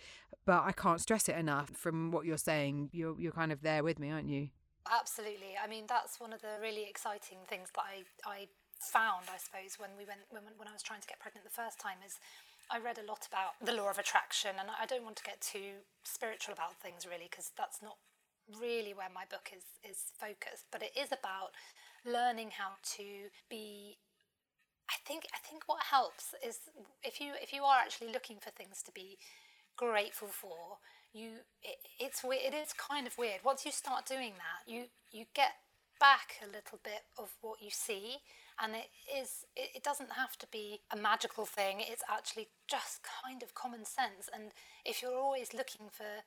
but 0.48 0.64
I 0.64 0.72
can't 0.72 1.00
stress 1.00 1.30
it 1.30 1.36
enough 1.36 1.70
from 1.70 2.10
what 2.10 2.26
you're 2.26 2.38
saying. 2.38 2.90
You're, 2.92 3.20
you're 3.22 3.32
kind 3.32 3.52
of 3.52 3.62
there 3.62 3.84
with 3.84 4.00
me, 4.00 4.12
aren't 4.12 4.30
you? 4.30 4.50
Absolutely. 4.86 5.58
I 5.58 5.68
mean, 5.68 5.86
that's 5.90 6.20
one 6.20 6.34
of 6.34 6.42
the 6.42 6.62
really 6.62 6.86
exciting 6.88 7.40
things 7.50 7.70
that 7.76 7.86
I, 7.86 8.06
I 8.30 8.48
found, 8.80 9.26
I 9.34 9.38
suppose, 9.42 9.80
when 9.82 9.90
we 9.98 10.06
went 10.06 10.22
when, 10.30 10.44
when 10.58 10.68
I 10.68 10.74
was 10.74 10.84
trying 10.84 11.02
to 11.02 11.08
get 11.08 11.20
pregnant 11.20 11.44
the 11.46 11.54
first 11.54 11.80
time 11.80 11.98
is 12.06 12.20
I 12.70 12.78
read 12.78 12.98
a 13.02 13.06
lot 13.06 13.26
about 13.28 13.58
the 13.62 13.74
law 13.74 13.90
of 13.90 13.98
attraction, 13.98 14.52
and 14.60 14.70
I 14.70 14.86
don't 14.86 15.04
want 15.04 15.18
to 15.18 15.24
get 15.26 15.42
too 15.42 15.82
spiritual 16.04 16.54
about 16.54 16.78
things 16.82 17.06
really, 17.10 17.28
because 17.30 17.52
that's 17.58 17.82
not 17.82 17.98
really 18.62 18.94
where 18.94 19.10
my 19.14 19.26
book 19.26 19.50
is 19.50 19.66
is 19.82 20.14
focused. 20.22 20.70
But 20.72 20.84
it 20.84 20.94
is 20.94 21.10
about 21.10 21.58
learning 22.06 22.54
how 22.54 22.78
to 22.98 23.06
be. 23.50 23.98
I 24.86 25.02
think 25.06 25.26
I 25.34 25.42
think 25.42 25.66
what 25.66 25.82
helps 25.82 26.36
is 26.46 26.70
if 27.02 27.20
you 27.20 27.34
if 27.42 27.54
you 27.54 27.64
are 27.64 27.82
actually 27.82 28.14
looking 28.14 28.38
for 28.38 28.52
things 28.52 28.84
to 28.86 28.92
be 28.92 29.18
grateful 29.78 30.30
for, 30.30 30.78
you 31.16 31.30
it, 31.64 31.78
it's 32.00 32.22
it 32.24 32.54
is 32.54 32.74
kind 32.74 33.08
of 33.08 33.18
weird. 33.18 33.40
Once 33.44 33.66
you 33.66 33.72
start 33.72 34.06
doing 34.06 34.34
that, 34.38 34.72
you 34.72 34.86
you 35.12 35.26
get 35.34 35.54
back 36.00 36.36
a 36.44 36.46
little 36.46 36.80
bit 36.84 37.04
of 37.18 37.32
what 37.42 37.62
you 37.62 37.70
see 37.72 38.18
and 38.62 38.76
it 38.76 38.90
is 39.18 39.46
it, 39.56 39.70
it, 39.76 39.84
doesn't 39.84 40.12
have 40.12 40.38
to 40.38 40.48
be 40.52 40.82
a 40.92 40.98
magical 40.98 41.46
thing. 41.46 41.78
It's 41.80 42.04
actually 42.12 42.50
just 42.68 43.00
kind 43.24 43.42
of 43.42 43.56
common 43.56 43.86
sense 43.86 44.30
and 44.34 44.52
if 44.84 45.02
you're 45.02 45.18
always 45.18 45.54
looking 45.54 45.88
for 45.90 46.24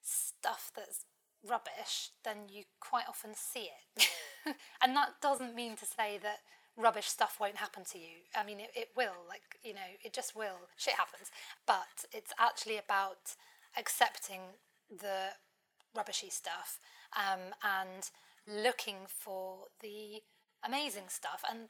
stuff 0.00 0.70
that's 0.74 1.04
rubbish 1.48 2.10
then 2.24 2.48
you 2.48 2.62
quite 2.80 3.08
often 3.08 3.30
see 3.34 3.68
it. 3.96 4.08
And 4.80 4.96
that 4.96 5.20
doesn't 5.20 5.54
mean 5.54 5.76
to 5.76 5.84
say 5.84 6.18
that 6.22 6.38
rubbish 6.76 7.08
stuff 7.08 7.36
won't 7.40 7.56
happen 7.56 7.82
to 7.92 7.98
you. 7.98 8.22
I 8.36 8.44
mean 8.44 8.60
it, 8.60 8.70
it 8.74 8.88
will 8.96 9.26
like 9.28 9.58
you 9.64 9.74
know 9.74 9.90
it 10.04 10.12
just 10.12 10.36
will. 10.36 10.70
Shit 10.76 10.94
happens. 10.94 11.30
But 11.66 12.06
it's 12.12 12.32
actually 12.38 12.78
about 12.78 13.34
accepting 13.78 14.40
the 14.90 15.30
rubbishy 15.94 16.30
stuff 16.30 16.78
um, 17.16 17.54
and 17.62 18.10
looking 18.46 19.06
for 19.06 19.66
the 19.80 20.22
amazing 20.64 21.08
stuff. 21.08 21.44
And 21.48 21.68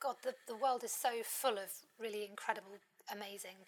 God, 0.00 0.16
the, 0.22 0.34
the 0.46 0.56
world 0.56 0.84
is 0.84 0.92
so 0.92 1.22
full 1.22 1.58
of 1.58 1.70
really 1.98 2.26
incredible, 2.28 2.78
amazing, 3.12 3.64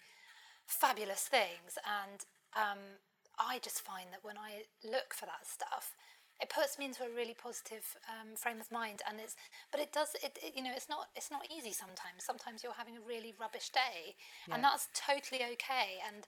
fabulous 0.65 1.21
things. 1.21 1.77
And 1.85 2.25
um, 2.55 2.99
I 3.39 3.59
just 3.59 3.81
find 3.81 4.07
that 4.11 4.23
when 4.23 4.37
I 4.37 4.65
look 4.83 5.13
for 5.13 5.25
that 5.25 5.45
stuff, 5.45 5.93
it 6.41 6.49
puts 6.49 6.77
me 6.77 6.85
into 6.85 7.03
a 7.03 7.09
really 7.09 7.33
positive 7.33 7.97
um, 8.05 8.35
frame 8.35 8.61
of 8.61 8.71
mind 8.71 9.01
and 9.09 9.19
it's 9.19 9.35
but 9.71 9.81
it 9.81 9.91
does 9.91 10.09
it, 10.21 10.37
it, 10.43 10.53
you 10.55 10.61
know 10.61 10.69
it's 10.69 10.89
not 10.89 11.09
it's 11.15 11.31
not 11.31 11.41
easy 11.49 11.73
sometimes 11.73 12.21
sometimes 12.21 12.63
you're 12.63 12.77
having 12.77 12.95
a 12.95 13.01
really 13.07 13.33
rubbish 13.41 13.69
day 13.69 14.13
yeah. 14.47 14.53
and 14.53 14.63
that's 14.63 14.87
totally 14.93 15.41
okay 15.41 15.97
and 16.05 16.27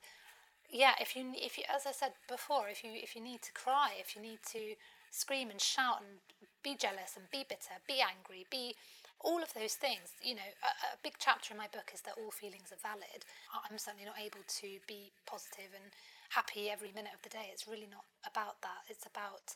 yeah 0.71 0.93
if 0.99 1.15
you 1.15 1.33
if 1.35 1.57
you 1.57 1.63
as 1.73 1.85
i 1.85 1.91
said 1.91 2.11
before 2.27 2.69
if 2.69 2.83
you 2.83 2.91
if 2.93 3.15
you 3.15 3.21
need 3.21 3.41
to 3.41 3.51
cry 3.53 3.91
if 3.99 4.15
you 4.15 4.21
need 4.21 4.39
to 4.45 4.75
scream 5.11 5.49
and 5.49 5.61
shout 5.61 6.01
and 6.01 6.21
be 6.63 6.75
jealous 6.75 7.15
and 7.15 7.29
be 7.31 7.45
bitter, 7.47 7.81
be 7.87 8.01
angry, 8.01 8.45
be 8.49 8.75
all 9.21 9.43
of 9.43 9.53
those 9.53 9.75
things. 9.75 10.15
You 10.21 10.35
know, 10.35 10.51
a, 10.63 10.71
a, 10.95 11.01
big 11.03 11.19
chapter 11.19 11.53
in 11.53 11.57
my 11.57 11.67
book 11.67 11.91
is 11.93 12.01
that 12.01 12.15
all 12.15 12.31
feelings 12.31 12.71
are 12.71 12.81
valid. 12.81 13.27
I'm 13.51 13.77
certainly 13.77 14.05
not 14.05 14.19
able 14.19 14.43
to 14.47 14.69
be 14.87 15.11
positive 15.25 15.75
and 15.75 15.91
happy 16.31 16.69
every 16.69 16.91
minute 16.95 17.15
of 17.15 17.21
the 17.23 17.33
day. 17.33 17.51
It's 17.51 17.67
really 17.67 17.89
not 17.89 18.07
about 18.23 18.61
that. 18.61 18.87
It's 18.87 19.05
about 19.05 19.55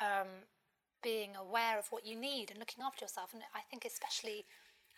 um, 0.00 0.48
being 1.02 1.36
aware 1.36 1.78
of 1.78 1.92
what 1.92 2.06
you 2.06 2.16
need 2.16 2.50
and 2.50 2.58
looking 2.58 2.84
after 2.84 3.04
yourself. 3.04 3.34
And 3.34 3.42
I 3.54 3.60
think, 3.68 3.84
especially 3.84 4.44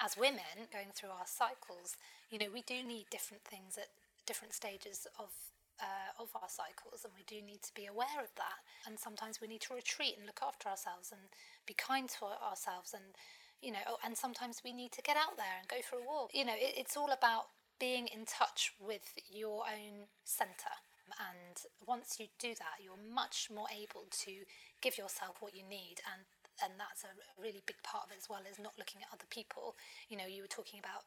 as 0.03 0.19
women 0.19 0.71
going 0.71 0.95
through 0.95 1.11
our 1.11 1.27
cycles, 1.27 1.97
you 2.31 2.39
know, 2.39 2.51
we 2.53 2.63
do 2.63 2.83
need 2.83 3.11
different 3.11 3.43
things 3.43 3.79
at 3.79 3.91
different 4.27 4.55
stages 4.55 5.07
of 5.19 5.31
uh, 5.81 6.23
of 6.23 6.31
our 6.35 6.49
cycles, 6.49 7.05
and 7.05 7.13
we 7.17 7.25
do 7.27 7.45
need 7.45 7.63
to 7.63 7.75
be 7.75 7.87
aware 7.87 8.21
of 8.23 8.35
that. 8.37 8.63
And 8.87 8.99
sometimes 8.99 9.41
we 9.41 9.49
need 9.49 9.63
to 9.63 9.75
retreat 9.75 10.15
and 10.17 10.27
look 10.27 10.41
after 10.43 10.69
ourselves 10.69 11.11
and 11.13 11.33
be 11.67 11.75
kind 11.75 12.09
to 12.21 12.27
ourselves. 12.27 12.95
And 12.95 13.15
you 13.63 13.73
know, 13.73 13.85
oh, 13.89 13.99
and 14.05 14.17
sometimes 14.17 14.61
we 14.65 14.73
need 14.73 14.93
to 14.93 15.03
get 15.03 15.17
out 15.17 15.37
there 15.37 15.57
and 15.59 15.69
go 15.69 15.81
for 15.83 15.97
a 15.97 16.05
walk. 16.05 16.31
You 16.35 16.45
know, 16.45 16.57
it, 16.57 16.75
it's 16.77 16.97
all 16.97 17.11
about 17.11 17.49
being 17.81 18.09
in 18.09 18.25
touch 18.25 18.73
with 18.79 19.15
your 19.31 19.65
own 19.67 20.07
centre. 20.25 20.79
And 21.21 21.57
once 21.87 22.17
you 22.19 22.27
do 22.39 22.55
that, 22.59 22.83
you're 22.83 22.99
much 22.99 23.49
more 23.53 23.67
able 23.71 24.07
to 24.25 24.33
give 24.81 24.99
yourself 24.99 25.37
what 25.41 25.55
you 25.55 25.63
need 25.63 26.05
and 26.05 26.29
and 26.63 26.79
that's 26.79 27.03
a 27.03 27.11
really 27.41 27.63
big 27.67 27.81
part 27.83 28.07
of 28.07 28.13
it 28.13 28.19
as 28.19 28.31
well 28.31 28.39
is 28.47 28.63
not 28.63 28.79
looking 28.79 29.03
at 29.03 29.11
other 29.11 29.27
people 29.27 29.75
you 30.07 30.17
know 30.17 30.29
you 30.29 30.43
were 30.43 30.51
talking 30.51 30.79
about 30.79 31.03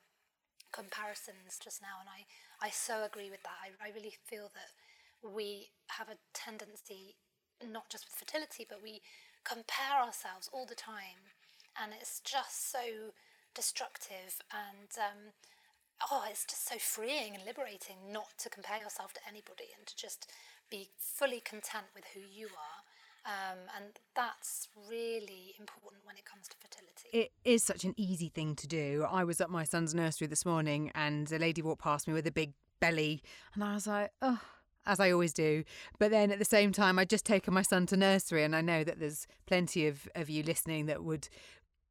comparisons 0.71 1.60
just 1.63 1.82
now 1.82 1.99
and 1.99 2.10
I 2.10 2.25
I 2.60 2.69
so 2.71 3.03
agree 3.03 3.30
with 3.30 3.43
that. 3.43 3.58
I, 3.62 3.89
I 3.89 3.93
really 3.93 4.15
feel 4.25 4.49
that 4.53 4.73
we 5.21 5.69
have 5.89 6.10
a 6.10 6.17
tendency, 6.34 7.15
not 7.63 7.89
just 7.89 8.06
with 8.06 8.15
fertility, 8.17 8.65
but 8.67 8.82
we 8.82 9.01
compare 9.43 10.01
ourselves 10.01 10.49
all 10.51 10.65
the 10.65 10.75
time, 10.75 11.34
and 11.80 11.93
it's 11.93 12.19
just 12.21 12.71
so 12.71 13.13
destructive 13.53 14.41
and 14.51 14.89
um, 14.97 15.34
oh, 16.12 16.23
it's 16.30 16.45
just 16.45 16.67
so 16.67 16.77
freeing 16.77 17.34
and 17.36 17.45
liberating 17.45 17.97
not 18.12 18.38
to 18.39 18.49
compare 18.49 18.77
yourself 18.82 19.13
to 19.13 19.21
anybody 19.27 19.73
and 19.77 19.86
to 19.88 19.95
just 19.95 20.30
be 20.69 20.89
fully 20.97 21.39
content 21.41 21.88
with 21.95 22.06
who 22.13 22.19
you 22.21 22.47
are. 22.47 22.77
Um, 23.28 23.58
and 23.76 23.86
that's 24.16 24.70
really 24.90 25.54
important 25.60 26.04
when 26.06 26.16
it 26.16 26.24
comes 26.24 26.48
to 26.48 26.56
fertility. 26.58 27.10
It 27.12 27.32
is 27.44 27.62
such 27.62 27.84
an 27.84 27.94
easy 27.98 28.30
thing 28.30 28.56
to 28.56 28.68
do. 28.68 29.06
I 29.10 29.26
was 29.26 29.42
at 29.42 29.50
my 29.50 29.66
son's 29.66 29.94
nursery 29.94 30.28
this 30.28 30.46
morning 30.46 30.92
and 30.96 31.30
a 31.34 31.38
lady 31.38 31.62
walked 31.62 31.82
past 31.82 32.08
me 32.08 32.13
with 32.13 32.26
a 32.26 32.32
big 32.32 32.54
belly, 32.80 33.22
and 33.54 33.63
I 33.63 33.74
was 33.74 33.86
like, 33.86 34.12
oh, 34.22 34.40
as 34.86 35.02
I 35.02 35.12
always 35.12 35.34
do. 35.34 35.66
But 36.00 36.12
then 36.12 36.32
at 36.32 36.40
the 36.40 36.46
same 36.46 36.72
time, 36.72 36.98
I'd 36.98 37.10
just 37.10 37.26
taken 37.26 37.54
my 37.54 37.63
son 37.63 37.86
to 37.88 37.98
nursery, 37.98 38.44
and 38.44 38.56
I 38.56 38.62
know 38.62 38.86
that 38.86 39.00
there's 39.00 39.28
plenty 39.46 39.88
of, 39.88 40.08
of 40.16 40.30
you 40.30 40.42
listening 40.42 40.86
that 40.86 41.04
would 41.04 41.28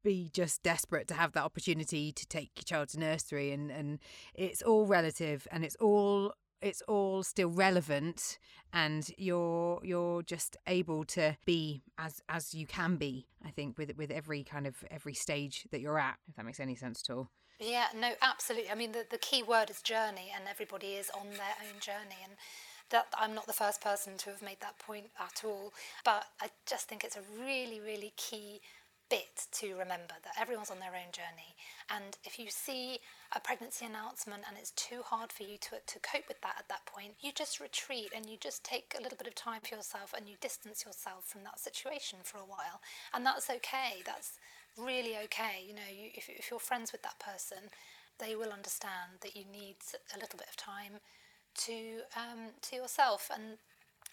be 0.03 0.29
just 0.33 0.63
desperate 0.63 1.07
to 1.09 1.13
have 1.13 1.33
that 1.33 1.43
opportunity 1.43 2.11
to 2.11 2.25
take 2.27 2.51
your 2.55 2.63
child 2.63 2.87
to 2.87 2.99
nursery 2.99 3.51
and 3.51 3.69
and 3.69 3.99
it's 4.35 4.61
all 4.61 4.85
relative 4.85 5.47
and 5.51 5.65
it's 5.65 5.75
all 5.81 6.33
it's 6.61 6.81
all 6.87 7.23
still 7.23 7.49
relevant 7.49 8.39
and 8.73 9.11
you're 9.17 9.79
you're 9.83 10.21
just 10.23 10.57
able 10.67 11.05
to 11.05 11.37
be 11.45 11.83
as 11.97 12.21
as 12.27 12.53
you 12.53 12.65
can 12.65 12.95
be 12.95 13.25
i 13.45 13.49
think 13.49 13.77
with 13.77 13.95
with 13.97 14.11
every 14.11 14.43
kind 14.43 14.67
of 14.67 14.83
every 14.91 15.13
stage 15.13 15.67
that 15.71 15.79
you're 15.79 15.99
at 15.99 16.17
if 16.27 16.35
that 16.35 16.45
makes 16.45 16.59
any 16.59 16.75
sense 16.75 17.03
at 17.07 17.13
all. 17.13 17.29
Yeah 17.59 17.87
no 17.95 18.11
absolutely. 18.21 18.69
I 18.69 18.75
mean 18.75 18.91
the, 18.91 19.05
the 19.09 19.17
key 19.17 19.41
word 19.41 19.69
is 19.69 19.81
journey 19.81 20.31
and 20.35 20.43
everybody 20.47 20.93
is 20.93 21.09
on 21.09 21.27
their 21.31 21.55
own 21.61 21.79
journey 21.79 22.21
and 22.23 22.33
that 22.89 23.07
i'm 23.17 23.33
not 23.33 23.47
the 23.47 23.53
first 23.53 23.81
person 23.81 24.17
to 24.17 24.29
have 24.29 24.41
made 24.41 24.59
that 24.61 24.77
point 24.79 25.07
at 25.19 25.41
all 25.43 25.73
but 26.05 26.25
i 26.41 26.49
just 26.65 26.87
think 26.87 27.03
it's 27.03 27.17
a 27.17 27.21
really 27.39 27.79
really 27.79 28.13
key 28.15 28.61
bit 29.09 29.47
to 29.51 29.71
remember 29.73 30.15
that 30.23 30.39
everyone's 30.39 30.71
on 30.71 30.79
their 30.79 30.95
own 30.95 31.11
journey. 31.11 31.55
And 31.89 32.17
if 32.23 32.37
you 32.39 32.47
see 32.49 32.99
a 33.35 33.39
pregnancy 33.39 33.85
announcement 33.85 34.43
and 34.47 34.57
it's 34.57 34.71
too 34.71 35.01
hard 35.03 35.31
for 35.31 35.43
you 35.43 35.57
to, 35.57 35.79
to 35.85 35.99
cope 35.99 36.27
with 36.27 36.41
that 36.41 36.55
at 36.59 36.69
that 36.69 36.85
point, 36.85 37.13
you 37.21 37.31
just 37.33 37.59
retreat 37.59 38.11
and 38.15 38.25
you 38.25 38.37
just 38.39 38.63
take 38.63 38.95
a 38.97 39.01
little 39.01 39.17
bit 39.17 39.27
of 39.27 39.35
time 39.35 39.61
for 39.61 39.75
yourself 39.75 40.13
and 40.15 40.27
you 40.27 40.35
distance 40.41 40.85
yourself 40.85 41.25
from 41.25 41.43
that 41.43 41.59
situation 41.59 42.19
for 42.23 42.37
a 42.37 42.45
while. 42.45 42.81
And 43.13 43.25
that's 43.25 43.49
okay. 43.49 44.03
That's 44.05 44.39
really 44.77 45.17
okay. 45.25 45.63
You 45.67 45.75
know, 45.75 45.89
you, 45.89 46.09
if, 46.13 46.29
if 46.29 46.51
you're 46.51 46.59
friends 46.59 46.91
with 46.91 47.03
that 47.03 47.19
person, 47.19 47.69
they 48.19 48.35
will 48.35 48.51
understand 48.51 49.21
that 49.21 49.35
you 49.35 49.43
need 49.51 49.75
a 50.15 50.19
little 50.19 50.37
bit 50.37 50.47
of 50.49 50.57
time 50.57 50.99
to 51.65 52.01
um, 52.15 52.51
to 52.61 52.75
yourself. 52.75 53.29
And 53.33 53.57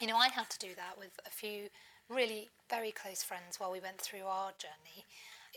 you 0.00 0.06
know, 0.06 0.16
I 0.16 0.28
had 0.28 0.50
to 0.50 0.58
do 0.58 0.74
that 0.76 0.98
with 0.98 1.12
a 1.26 1.30
few 1.30 1.68
really 2.08 2.50
very 2.70 2.92
close 2.92 3.22
friends 3.22 3.58
while 3.58 3.72
we 3.72 3.80
went 3.80 4.00
through 4.00 4.24
our 4.26 4.52
journey. 4.58 5.04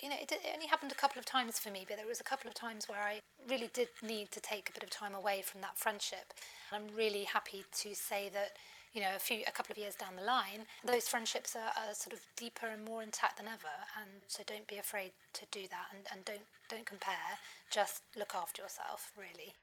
You 0.02 0.10
know, 0.10 0.16
it, 0.22 0.32
it 0.32 0.42
only 0.54 0.68
happened 0.68 0.92
a 0.92 0.96
couple 0.96 1.20
of 1.20 1.26
times 1.26 1.58
for 1.58 1.72
me, 1.72 1.86
but 1.88 1.98
there 1.98 2.08
was 2.08 2.20
a 2.20 2.24
couple 2.24 2.48
of 2.48 2.54
times 2.54 2.88
where 2.88 3.02
I 3.02 3.22
really 3.50 3.70
did 3.74 3.88
need 4.04 4.32
to 4.32 4.40
take 4.40 4.70
a 4.70 4.74
bit 4.74 4.84
of 4.84 4.90
time 4.90 5.16
away 5.16 5.42
from 5.42 5.62
that 5.62 5.78
friendship. 5.78 6.34
And 6.72 6.84
I'm 6.84 6.96
really 6.96 7.24
happy 7.24 7.66
to 7.80 7.96
say 7.96 8.30
that 8.34 8.52
you 8.94 9.02
know, 9.02 9.16
a 9.16 9.20
few, 9.20 9.42
a 9.48 9.52
couple 9.52 9.74
of 9.74 9.78
years 9.78 9.94
down 9.94 10.16
the 10.16 10.24
line, 10.24 10.66
those 10.84 11.08
friendships 11.08 11.56
are, 11.56 11.70
are, 11.70 11.94
sort 11.94 12.14
of 12.14 12.20
deeper 12.36 12.66
and 12.66 12.84
more 12.84 13.04
intact 13.04 13.38
than 13.38 13.46
ever. 13.46 13.76
And 14.02 14.10
so 14.28 14.42
don't 14.48 14.68
be 14.68 14.78
afraid 14.78 15.12
to 15.34 15.46
do 15.52 15.68
that, 15.70 15.88
and, 15.94 16.08
and 16.12 16.26
don't 16.26 16.48
don't 16.70 16.86
compare. 16.86 17.38
Just 17.72 18.02
look 18.18 18.34
after 18.34 18.64
yourself, 18.64 19.12
really. 19.16 19.54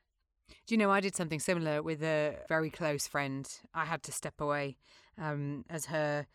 Do 0.66 0.75
you 0.75 0.79
know, 0.79 0.90
I 0.90 1.01
did 1.01 1.16
something 1.16 1.40
similar 1.40 1.83
with 1.83 2.03
a 2.03 2.37
very 2.49 2.70
close 2.70 3.09
friend. 3.09 3.49
I 3.75 3.87
had 3.87 4.03
to 4.05 4.12
step 4.12 4.40
away 4.40 4.77
um, 5.18 5.64
as 5.68 5.87
her 5.87 6.27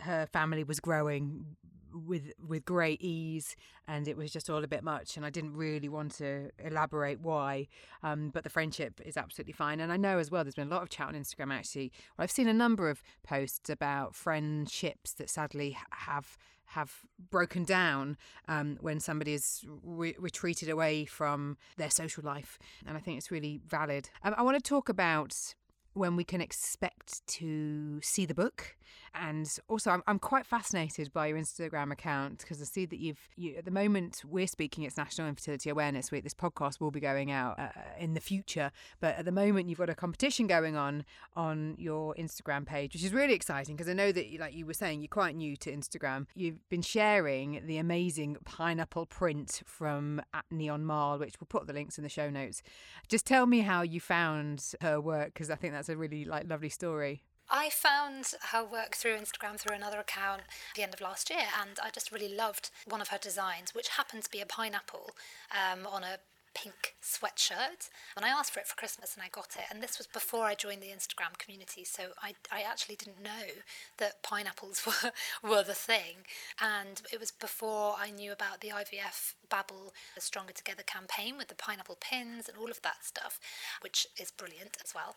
her 0.00 0.26
family 0.26 0.64
was 0.64 0.80
growing 0.80 1.56
with 1.94 2.32
with 2.46 2.64
great 2.64 3.00
ease, 3.00 3.56
and 3.86 4.08
it 4.08 4.16
was 4.16 4.32
just 4.32 4.50
all 4.50 4.64
a 4.64 4.68
bit 4.68 4.82
much. 4.82 5.16
And 5.16 5.24
I 5.24 5.30
didn't 5.30 5.54
really 5.54 5.88
want 5.88 6.12
to 6.16 6.50
elaborate 6.58 7.20
why, 7.20 7.68
um, 8.02 8.30
but 8.30 8.44
the 8.44 8.50
friendship 8.50 9.00
is 9.04 9.16
absolutely 9.16 9.52
fine. 9.52 9.80
And 9.80 9.92
I 9.92 9.96
know 9.96 10.18
as 10.18 10.30
well, 10.30 10.44
there's 10.44 10.54
been 10.54 10.68
a 10.68 10.74
lot 10.74 10.82
of 10.82 10.88
chat 10.88 11.08
on 11.08 11.14
Instagram 11.14 11.52
actually. 11.52 11.92
I've 12.18 12.30
seen 12.30 12.48
a 12.48 12.54
number 12.54 12.90
of 12.90 13.02
posts 13.22 13.70
about 13.70 14.14
friendships 14.14 15.12
that 15.14 15.30
sadly 15.30 15.76
have 15.90 16.36
have 16.66 17.00
broken 17.30 17.62
down 17.64 18.16
um, 18.48 18.78
when 18.80 18.98
somebody 18.98 19.34
is 19.34 19.64
re- 19.82 20.16
retreated 20.18 20.68
away 20.68 21.04
from 21.04 21.56
their 21.76 21.90
social 21.90 22.24
life, 22.24 22.58
and 22.86 22.96
I 22.96 23.00
think 23.00 23.18
it's 23.18 23.30
really 23.30 23.60
valid. 23.66 24.10
Um, 24.22 24.34
I 24.36 24.42
want 24.42 24.56
to 24.56 24.68
talk 24.68 24.88
about 24.88 25.54
when 25.92 26.16
we 26.16 26.24
can 26.24 26.40
expect 26.40 27.24
to 27.26 28.00
see 28.02 28.26
the 28.26 28.34
book. 28.34 28.76
And 29.14 29.50
also, 29.68 29.90
I'm, 29.90 30.02
I'm 30.06 30.18
quite 30.18 30.46
fascinated 30.46 31.12
by 31.12 31.28
your 31.28 31.38
Instagram 31.38 31.92
account 31.92 32.38
because 32.38 32.60
I 32.60 32.64
see 32.64 32.86
that 32.86 32.98
you've, 32.98 33.28
you, 33.36 33.56
at 33.56 33.64
the 33.64 33.70
moment 33.70 34.22
we're 34.26 34.46
speaking, 34.46 34.84
it's 34.84 34.96
National 34.96 35.28
Infertility 35.28 35.70
Awareness 35.70 36.10
Week. 36.10 36.24
This 36.24 36.34
podcast 36.34 36.80
will 36.80 36.90
be 36.90 37.00
going 37.00 37.30
out 37.30 37.58
uh, 37.58 37.68
in 37.98 38.14
the 38.14 38.20
future. 38.20 38.70
But 39.00 39.16
at 39.16 39.24
the 39.24 39.32
moment, 39.32 39.68
you've 39.68 39.78
got 39.78 39.90
a 39.90 39.94
competition 39.94 40.46
going 40.46 40.76
on 40.76 41.04
on 41.36 41.76
your 41.78 42.14
Instagram 42.14 42.66
page, 42.66 42.94
which 42.94 43.04
is 43.04 43.12
really 43.12 43.34
exciting 43.34 43.76
because 43.76 43.88
I 43.88 43.94
know 43.94 44.12
that, 44.12 44.26
like 44.38 44.54
you 44.54 44.66
were 44.66 44.74
saying, 44.74 45.00
you're 45.00 45.08
quite 45.08 45.36
new 45.36 45.56
to 45.56 45.72
Instagram. 45.72 46.26
You've 46.34 46.68
been 46.68 46.82
sharing 46.82 47.62
the 47.66 47.78
amazing 47.78 48.36
pineapple 48.44 49.06
print 49.06 49.62
from 49.64 50.20
at 50.32 50.44
Neon 50.50 50.84
Marl, 50.84 51.18
which 51.18 51.34
we'll 51.40 51.46
put 51.48 51.66
the 51.66 51.72
links 51.72 51.98
in 51.98 52.04
the 52.04 52.10
show 52.10 52.30
notes. 52.30 52.62
Just 53.08 53.26
tell 53.26 53.46
me 53.46 53.60
how 53.60 53.82
you 53.82 54.00
found 54.00 54.72
her 54.80 55.00
work 55.00 55.34
because 55.34 55.50
I 55.50 55.56
think 55.56 55.72
that's 55.72 55.88
a 55.88 55.96
really 55.96 56.24
like 56.24 56.48
lovely 56.48 56.68
story. 56.68 57.22
I 57.50 57.70
found 57.70 58.32
her 58.52 58.64
work 58.64 58.94
through 58.96 59.16
Instagram 59.16 59.58
through 59.58 59.76
another 59.76 59.98
account 59.98 60.42
at 60.42 60.76
the 60.76 60.82
end 60.82 60.94
of 60.94 61.00
last 61.00 61.30
year, 61.30 61.46
and 61.60 61.78
I 61.82 61.90
just 61.90 62.10
really 62.10 62.34
loved 62.34 62.70
one 62.86 63.00
of 63.00 63.08
her 63.08 63.18
designs, 63.18 63.74
which 63.74 63.90
happened 63.90 64.24
to 64.24 64.30
be 64.30 64.40
a 64.40 64.46
pineapple 64.46 65.14
um, 65.52 65.86
on 65.86 66.02
a 66.02 66.18
pink 66.54 66.94
sweatshirt. 67.02 67.90
And 68.16 68.24
I 68.24 68.28
asked 68.28 68.52
for 68.52 68.60
it 68.60 68.66
for 68.66 68.76
Christmas 68.76 69.14
and 69.14 69.22
I 69.22 69.28
got 69.28 69.56
it 69.56 69.64
and 69.70 69.82
this 69.82 69.98
was 69.98 70.06
before 70.06 70.44
I 70.44 70.54
joined 70.54 70.82
the 70.82 70.86
Instagram 70.86 71.36
community 71.36 71.84
so 71.84 72.10
I, 72.22 72.34
I 72.50 72.62
actually 72.62 72.96
didn't 72.96 73.22
know 73.22 73.60
that 73.98 74.22
pineapples 74.22 74.86
were, 74.86 75.12
were 75.48 75.62
the 75.64 75.74
thing. 75.74 76.24
And 76.60 77.02
it 77.12 77.20
was 77.20 77.32
before 77.32 77.96
I 77.98 78.10
knew 78.10 78.32
about 78.32 78.60
the 78.60 78.68
IVF 78.68 79.34
Babble 79.54 79.94
Stronger 80.18 80.52
Together 80.52 80.82
campaign 80.82 81.36
with 81.38 81.46
the 81.46 81.54
pineapple 81.54 81.98
pins 82.00 82.48
and 82.48 82.58
all 82.58 82.70
of 82.70 82.82
that 82.82 83.04
stuff 83.04 83.38
which 83.82 84.08
is 84.20 84.32
brilliant 84.32 84.76
as 84.84 84.92
well 84.92 85.14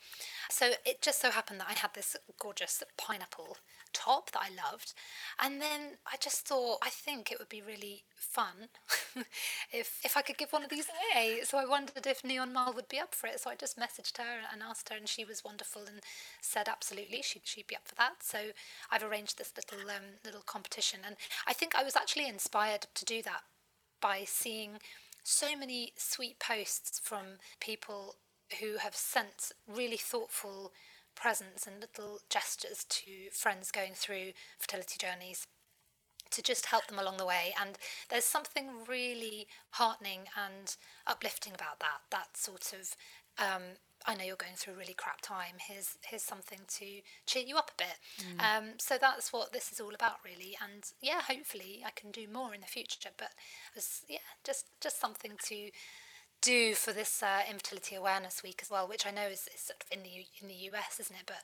so 0.52 0.74
it 0.86 1.02
just 1.02 1.20
so 1.20 1.32
happened 1.32 1.60
that 1.60 1.70
I 1.70 1.74
had 1.74 1.96
this 1.96 2.16
gorgeous 2.40 2.84
pineapple 2.98 3.58
top 3.98 4.32
that 4.32 4.42
I 4.42 4.50
loved. 4.50 4.94
And 5.40 5.62
then 5.62 5.98
I 6.06 6.18
just 6.22 6.48
thought, 6.48 6.80
I 6.84 6.90
think 6.90 7.32
it 7.32 7.40
would 7.40 7.50
be 7.50 7.62
really 7.62 8.04
fun 8.16 8.70
if 9.74 10.00
if 10.04 10.16
I 10.16 10.22
could 10.22 10.38
give 10.38 10.52
one 10.52 10.64
of 10.64 10.70
these 10.70 10.88
away. 10.88 11.42
So 11.44 11.58
I 11.58 11.66
wondered 11.66 12.06
if 12.06 12.24
Neon 12.24 12.54
Marl 12.54 12.74
would 12.74 12.90
be 12.90 13.00
up 13.00 13.16
for 13.16 13.28
it. 13.28 13.40
So 13.40 13.50
I 13.50 13.56
just 13.56 13.80
messaged 13.80 14.18
her 14.18 14.46
and 14.52 14.62
asked 14.62 14.90
her, 14.90 14.96
and 14.96 15.08
she 15.08 15.26
was 15.26 15.44
wonderful 15.44 15.84
and 15.88 16.02
said 16.42 16.68
absolutely 16.68 17.22
she'd 17.22 17.42
she'd 17.46 17.68
be 17.68 17.76
up 17.76 17.88
for 17.88 17.96
that. 17.96 18.22
So 18.22 18.38
I've 18.92 19.04
arranged 19.04 19.38
this 19.38 19.54
little 19.56 19.90
um, 19.90 20.20
little 20.24 20.44
competition, 20.46 21.00
and 21.06 21.16
I 21.48 21.54
think 21.54 21.76
I 21.76 21.84
was 21.84 21.96
actually 21.96 22.28
inspired 22.28 22.88
to 22.94 23.06
do 23.06 23.22
that 23.24 23.42
by 24.02 24.24
seeing 24.26 24.80
so 25.24 25.56
many 25.58 25.94
sweet 25.98 26.40
posts 26.40 27.00
from 27.04 27.40
people 27.60 28.16
who 28.60 28.78
have 28.78 28.96
sent 28.96 29.52
really 29.68 29.98
thoughtful 29.98 30.72
presents 31.16 31.66
and 31.68 31.82
little 31.82 32.20
gestures 32.30 32.86
to 32.88 33.30
friends 33.32 33.72
going 33.72 33.94
through 33.94 34.32
fertility 34.60 34.96
journeys 35.00 35.48
to 36.30 36.42
just 36.42 36.68
help 36.68 36.88
them 36.88 37.00
along 37.00 37.18
the 37.18 37.26
way. 37.26 37.54
And 37.60 37.78
there's 38.10 38.26
something 38.26 38.68
really 38.88 39.48
heartening 39.72 40.22
and 40.38 40.76
uplifting 41.06 41.54
about 41.54 41.80
that. 41.80 42.02
That 42.12 42.38
sort 42.38 42.74
of, 42.74 42.96
um, 43.44 43.64
I 44.08 44.16
know 44.16 44.24
you're 44.24 44.38
going 44.38 44.56
through 44.56 44.76
a 44.76 44.78
really 44.78 44.94
crap 44.94 45.22
time. 45.22 45.56
Here's 45.68 45.98
here's 46.06 46.24
something 46.24 46.60
to 46.80 46.86
cheer 47.26 47.44
you 47.46 47.58
up 47.58 47.72
a 47.78 47.84
bit. 47.84 47.98
Mm. 48.22 48.40
Um, 48.42 48.66
so 48.78 48.98
that's 49.00 49.34
what 49.34 49.52
this 49.52 49.72
is 49.72 49.82
all 49.82 49.94
about, 49.94 50.18
really. 50.24 50.58
And 50.64 50.84
yeah, 51.02 51.22
hopefully 51.28 51.84
I 51.86 51.92
can 51.92 52.12
do 52.12 52.28
more 52.32 52.56
in 52.56 52.62
the 52.62 52.68
future. 52.68 53.10
But 53.18 53.32
it 53.72 53.76
was, 53.76 54.02
yeah, 54.08 54.26
just 54.46 54.68
just 54.82 55.00
something 55.00 55.34
to 55.46 55.72
do 56.42 56.74
for 56.74 56.94
this 56.94 57.22
uh, 57.22 57.42
infertility 57.50 57.96
awareness 57.96 58.44
week 58.44 58.60
as 58.62 58.72
well, 58.72 58.88
which 58.88 59.06
I 59.06 59.12
know 59.12 59.28
is, 59.28 59.50
is 59.54 59.62
sort 59.62 59.84
of 59.84 59.98
in 59.98 60.04
the 60.04 60.26
in 60.42 60.48
the 60.48 60.70
US, 60.72 61.00
isn't 61.00 61.16
it? 61.16 61.26
But 61.26 61.44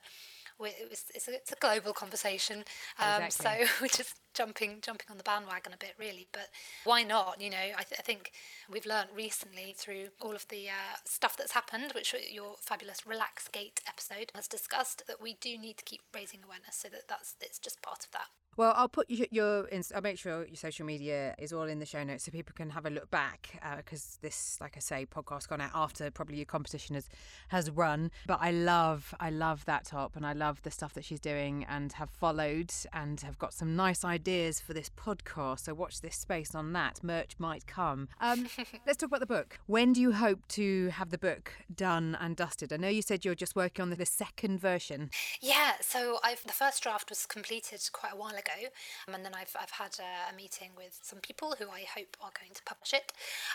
it 0.60 0.88
was, 0.88 1.04
it's, 1.14 1.28
a, 1.28 1.34
it's 1.34 1.52
a 1.52 1.56
global 1.56 1.92
conversation, 1.92 2.64
um, 2.98 3.22
exactly. 3.22 3.66
so 3.66 3.72
we're 3.82 3.88
just 3.88 4.14
jumping 4.34 4.78
jumping 4.80 5.06
on 5.10 5.16
the 5.16 5.22
bandwagon 5.22 5.72
a 5.72 5.76
bit, 5.76 5.94
really. 5.98 6.26
But 6.32 6.48
why 6.84 7.02
not? 7.02 7.40
You 7.40 7.50
know, 7.50 7.56
I, 7.56 7.82
th- 7.82 7.98
I 7.98 8.02
think 8.02 8.32
we've 8.70 8.86
learned 8.86 9.10
recently 9.14 9.74
through 9.76 10.08
all 10.20 10.34
of 10.34 10.46
the 10.48 10.68
uh, 10.68 10.96
stuff 11.04 11.36
that's 11.36 11.52
happened, 11.52 11.92
which 11.94 12.14
your 12.30 12.56
fabulous 12.60 13.06
Relax 13.06 13.48
Gate 13.48 13.80
episode 13.86 14.30
has 14.34 14.48
discussed, 14.48 15.04
that 15.06 15.20
we 15.22 15.34
do 15.40 15.56
need 15.56 15.78
to 15.78 15.84
keep 15.84 16.02
raising 16.14 16.40
awareness. 16.44 16.76
So 16.76 16.88
that 16.88 17.08
that's 17.08 17.34
it's 17.40 17.58
just 17.58 17.82
part 17.82 18.04
of 18.04 18.10
that. 18.12 18.28
Well, 18.56 18.72
I'll 18.76 18.88
put 18.88 19.10
your, 19.10 19.26
your 19.30 19.68
I'll 19.94 20.02
make 20.02 20.18
sure 20.18 20.46
your 20.46 20.56
social 20.56 20.86
media 20.86 21.34
is 21.38 21.52
all 21.52 21.64
in 21.64 21.80
the 21.80 21.86
show 21.86 22.04
notes 22.04 22.24
so 22.24 22.30
people 22.30 22.54
can 22.56 22.70
have 22.70 22.86
a 22.86 22.90
look 22.90 23.10
back 23.10 23.60
because 23.78 24.18
uh, 24.18 24.22
this, 24.22 24.58
like 24.60 24.74
I 24.76 24.80
say, 24.80 25.06
podcast 25.06 25.48
gone 25.48 25.60
out 25.60 25.72
after 25.74 26.10
probably 26.10 26.36
your 26.36 26.44
competition 26.44 26.94
has 26.94 27.08
has 27.48 27.70
run. 27.70 28.12
But 28.26 28.38
I 28.40 28.52
love, 28.52 29.12
I 29.18 29.30
love 29.30 29.64
that 29.64 29.86
top 29.86 30.14
and 30.14 30.24
I 30.24 30.34
love 30.34 30.62
the 30.62 30.70
stuff 30.70 30.94
that 30.94 31.04
she's 31.04 31.20
doing 31.20 31.66
and 31.68 31.92
have 31.94 32.10
followed 32.10 32.72
and 32.92 33.20
have 33.22 33.38
got 33.38 33.52
some 33.52 33.74
nice 33.74 34.04
ideas 34.24 34.58
for 34.58 34.72
this 34.72 34.88
podcast. 34.88 35.60
So 35.60 35.74
watch 35.74 36.00
this 36.00 36.16
space 36.16 36.54
on 36.54 36.72
that. 36.72 37.04
Merch 37.04 37.34
might 37.38 37.66
come. 37.66 38.08
Um, 38.22 38.46
let's 38.86 38.96
talk 38.96 39.08
about 39.08 39.20
the 39.20 39.26
book. 39.26 39.58
When 39.66 39.92
do 39.92 40.00
you 40.00 40.12
hope 40.12 40.48
to 40.48 40.88
have 40.88 41.10
the 41.10 41.18
book 41.18 41.52
done 41.74 42.16
and 42.18 42.34
dusted? 42.34 42.72
I 42.72 42.78
know 42.78 42.88
you 42.88 43.02
said 43.02 43.26
you're 43.26 43.34
just 43.34 43.54
working 43.54 43.82
on 43.82 43.90
the, 43.90 43.96
the 43.96 44.06
second 44.06 44.60
version. 44.60 45.10
Yeah, 45.42 45.72
so 45.82 46.20
I've 46.24 46.42
the 46.44 46.54
first 46.54 46.82
draft 46.82 47.10
was 47.10 47.26
completed 47.26 47.82
quite 47.92 48.14
a 48.14 48.16
while 48.16 48.34
ago. 48.34 48.70
Um, 49.06 49.14
and 49.14 49.26
then 49.26 49.32
I've, 49.34 49.54
I've 49.60 49.72
had 49.72 49.96
a, 50.00 50.32
a, 50.32 50.34
meeting 50.34 50.70
with 50.74 50.98
some 51.02 51.18
people 51.18 51.56
who 51.58 51.68
I 51.68 51.84
hope 51.94 52.16
are 52.22 52.32
going 52.40 52.54
to 52.54 52.62
publish 52.64 52.94
it. 52.94 53.12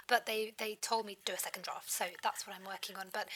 But 0.07 0.27
they, 0.27 0.53
they 0.59 0.77
told 0.79 1.07
me 1.07 1.15
to 1.15 1.31
do 1.31 1.33
a 1.33 1.39
second 1.39 1.63
draft, 1.63 1.89
so 1.89 2.05
that's 2.21 2.45
what 2.45 2.55
I'm 2.55 2.67
working 2.67 2.95
on. 2.95 3.07
But 3.11 3.27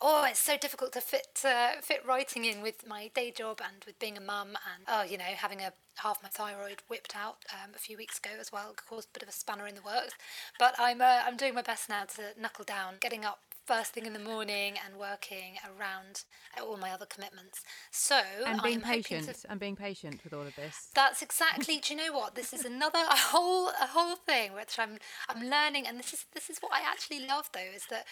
oh, 0.00 0.24
it's 0.28 0.38
so 0.38 0.56
difficult 0.56 0.92
to 0.92 1.00
fit 1.00 1.42
uh, 1.44 1.80
fit 1.82 2.06
writing 2.06 2.44
in 2.44 2.62
with 2.62 2.86
my 2.86 3.10
day 3.12 3.32
job 3.32 3.60
and 3.60 3.84
with 3.84 3.98
being 3.98 4.16
a 4.16 4.20
mum 4.20 4.50
and 4.50 4.84
oh, 4.86 5.02
you 5.02 5.18
know, 5.18 5.34
having 5.36 5.60
a 5.60 5.72
half 6.02 6.22
my 6.22 6.28
thyroid 6.28 6.82
whipped 6.88 7.16
out 7.16 7.44
um, 7.52 7.72
a 7.74 7.78
few 7.78 7.96
weeks 7.96 8.18
ago 8.18 8.30
as 8.40 8.52
well 8.52 8.74
caused 8.88 9.08
a 9.08 9.18
bit 9.18 9.22
of 9.22 9.28
a 9.28 9.32
spanner 9.32 9.66
in 9.66 9.74
the 9.74 9.82
works. 9.82 10.14
But 10.58 10.74
I'm 10.78 11.00
uh, 11.00 11.22
I'm 11.26 11.36
doing 11.36 11.54
my 11.54 11.62
best 11.62 11.88
now 11.88 12.04
to 12.04 12.40
knuckle 12.40 12.64
down, 12.64 12.94
getting 13.00 13.24
up 13.24 13.38
first 13.66 13.92
thing 13.92 14.06
in 14.06 14.12
the 14.12 14.18
morning 14.20 14.74
and 14.84 14.96
working 14.96 15.56
around 15.64 16.22
all 16.62 16.76
my 16.76 16.90
other 16.90 17.06
commitments. 17.06 17.62
So 17.90 18.20
and 18.46 18.62
being 18.62 18.76
I'm 18.76 18.82
patient 18.82 19.26
to, 19.26 19.50
and 19.50 19.58
being 19.58 19.76
patient 19.76 20.22
with 20.22 20.32
all 20.32 20.46
of 20.46 20.54
this. 20.54 20.88
That's 20.94 21.20
exactly. 21.20 21.80
do 21.80 21.94
you 21.94 22.00
know 22.00 22.16
what? 22.16 22.34
This 22.34 22.52
is 22.52 22.64
another 22.64 23.00
a 23.00 23.16
whole 23.16 23.68
a 23.68 23.88
whole 23.88 24.16
thing 24.16 24.52
which 24.52 24.78
I'm 24.78 24.98
I'm 25.28 25.42
learning, 25.42 25.86
and 25.86 25.98
this 25.98 26.12
is 26.12 26.26
this 26.32 26.48
is 26.48 26.58
what 26.60 26.72
I 26.72 26.80
actually 26.88 27.26
love 27.26 27.50
though 27.52 27.74
is 27.74 27.86
that. 27.90 28.06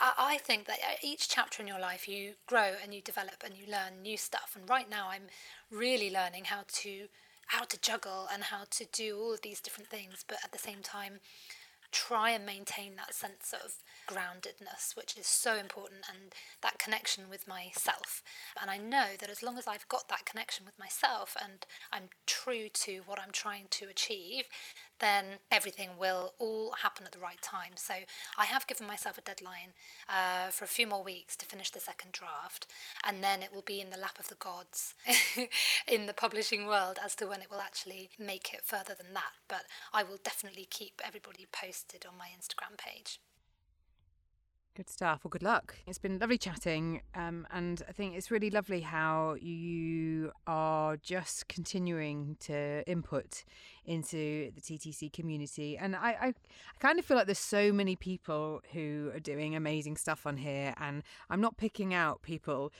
I 0.00 0.38
think 0.38 0.66
that 0.66 0.78
uh, 0.78 0.96
each 1.02 1.28
chapter 1.28 1.62
in 1.62 1.68
your 1.68 1.80
life 1.80 2.08
you 2.08 2.34
grow 2.46 2.72
and 2.82 2.94
you 2.94 3.00
develop 3.02 3.42
and 3.44 3.54
you 3.54 3.70
learn 3.70 4.02
new 4.02 4.16
stuff. 4.16 4.56
And 4.58 4.68
right 4.68 4.88
now, 4.88 5.08
I'm 5.10 5.24
really 5.70 6.10
learning 6.10 6.44
how 6.44 6.64
to 6.66 7.08
how 7.46 7.64
to 7.64 7.80
juggle 7.80 8.28
and 8.32 8.44
how 8.44 8.64
to 8.70 8.86
do 8.92 9.18
all 9.18 9.34
of 9.34 9.42
these 9.42 9.60
different 9.60 9.90
things, 9.90 10.24
but 10.26 10.38
at 10.42 10.52
the 10.52 10.58
same 10.58 10.80
time, 10.82 11.20
try 11.90 12.30
and 12.30 12.46
maintain 12.46 12.96
that 12.96 13.14
sense 13.14 13.52
of 13.52 13.74
groundedness, 14.08 14.96
which 14.96 15.16
is 15.18 15.26
so 15.26 15.56
important, 15.56 16.00
and 16.10 16.32
that 16.62 16.78
connection 16.78 17.24
with 17.28 17.46
myself. 17.46 18.22
And 18.60 18.70
I 18.70 18.78
know 18.78 19.08
that 19.20 19.28
as 19.28 19.42
long 19.42 19.58
as 19.58 19.68
I've 19.68 19.86
got 19.88 20.08
that 20.08 20.24
connection 20.24 20.64
with 20.64 20.78
myself 20.78 21.36
and 21.42 21.66
I'm 21.92 22.08
true 22.26 22.68
to 22.72 23.02
what 23.04 23.20
I'm 23.20 23.32
trying 23.32 23.66
to 23.70 23.86
achieve, 23.86 24.44
then 25.02 25.24
everything 25.50 25.90
will 25.98 26.32
all 26.38 26.72
happen 26.82 27.04
at 27.04 27.12
the 27.12 27.18
right 27.18 27.42
time. 27.42 27.72
So 27.74 27.92
I 28.38 28.46
have 28.46 28.66
given 28.66 28.86
myself 28.86 29.18
a 29.18 29.20
deadline 29.20 29.74
uh, 30.08 30.50
for 30.50 30.64
a 30.64 30.68
few 30.68 30.86
more 30.86 31.02
weeks 31.02 31.36
to 31.36 31.46
finish 31.46 31.70
the 31.70 31.80
second 31.80 32.12
draft, 32.12 32.66
and 33.04 33.22
then 33.22 33.42
it 33.42 33.52
will 33.52 33.66
be 33.66 33.80
in 33.80 33.90
the 33.90 33.98
lap 33.98 34.18
of 34.18 34.28
the 34.28 34.36
gods 34.36 34.94
in 35.88 36.06
the 36.06 36.14
publishing 36.14 36.66
world 36.66 36.98
as 37.04 37.14
to 37.16 37.26
when 37.26 37.42
it 37.42 37.50
will 37.50 37.60
actually 37.60 38.10
make 38.18 38.54
it 38.54 38.62
further 38.64 38.94
than 38.96 39.12
that. 39.12 39.32
But 39.48 39.64
I 39.92 40.04
will 40.04 40.18
definitely 40.22 40.66
keep 40.70 41.02
everybody 41.04 41.46
posted 41.52 42.06
on 42.06 42.16
my 42.16 42.28
Instagram 42.28 42.78
page. 42.78 43.18
Good 44.74 44.88
stuff. 44.88 45.20
Well, 45.22 45.28
good 45.28 45.42
luck. 45.42 45.76
It's 45.86 45.98
been 45.98 46.18
lovely 46.18 46.38
chatting. 46.38 47.02
Um, 47.14 47.46
and 47.50 47.82
I 47.86 47.92
think 47.92 48.14
it's 48.14 48.30
really 48.30 48.48
lovely 48.48 48.80
how 48.80 49.36
you 49.38 50.32
are 50.46 50.96
just 50.96 51.46
continuing 51.46 52.38
to 52.40 52.82
input 52.88 53.44
into 53.84 54.50
the 54.52 54.62
TTC 54.62 55.12
community. 55.12 55.76
And 55.76 55.94
I, 55.94 56.16
I, 56.18 56.26
I 56.28 56.34
kind 56.78 56.98
of 56.98 57.04
feel 57.04 57.18
like 57.18 57.26
there's 57.26 57.38
so 57.38 57.70
many 57.70 57.96
people 57.96 58.62
who 58.72 59.10
are 59.14 59.20
doing 59.20 59.54
amazing 59.54 59.98
stuff 59.98 60.26
on 60.26 60.38
here. 60.38 60.72
And 60.78 61.02
I'm 61.28 61.42
not 61.42 61.58
picking 61.58 61.92
out 61.92 62.22
people 62.22 62.72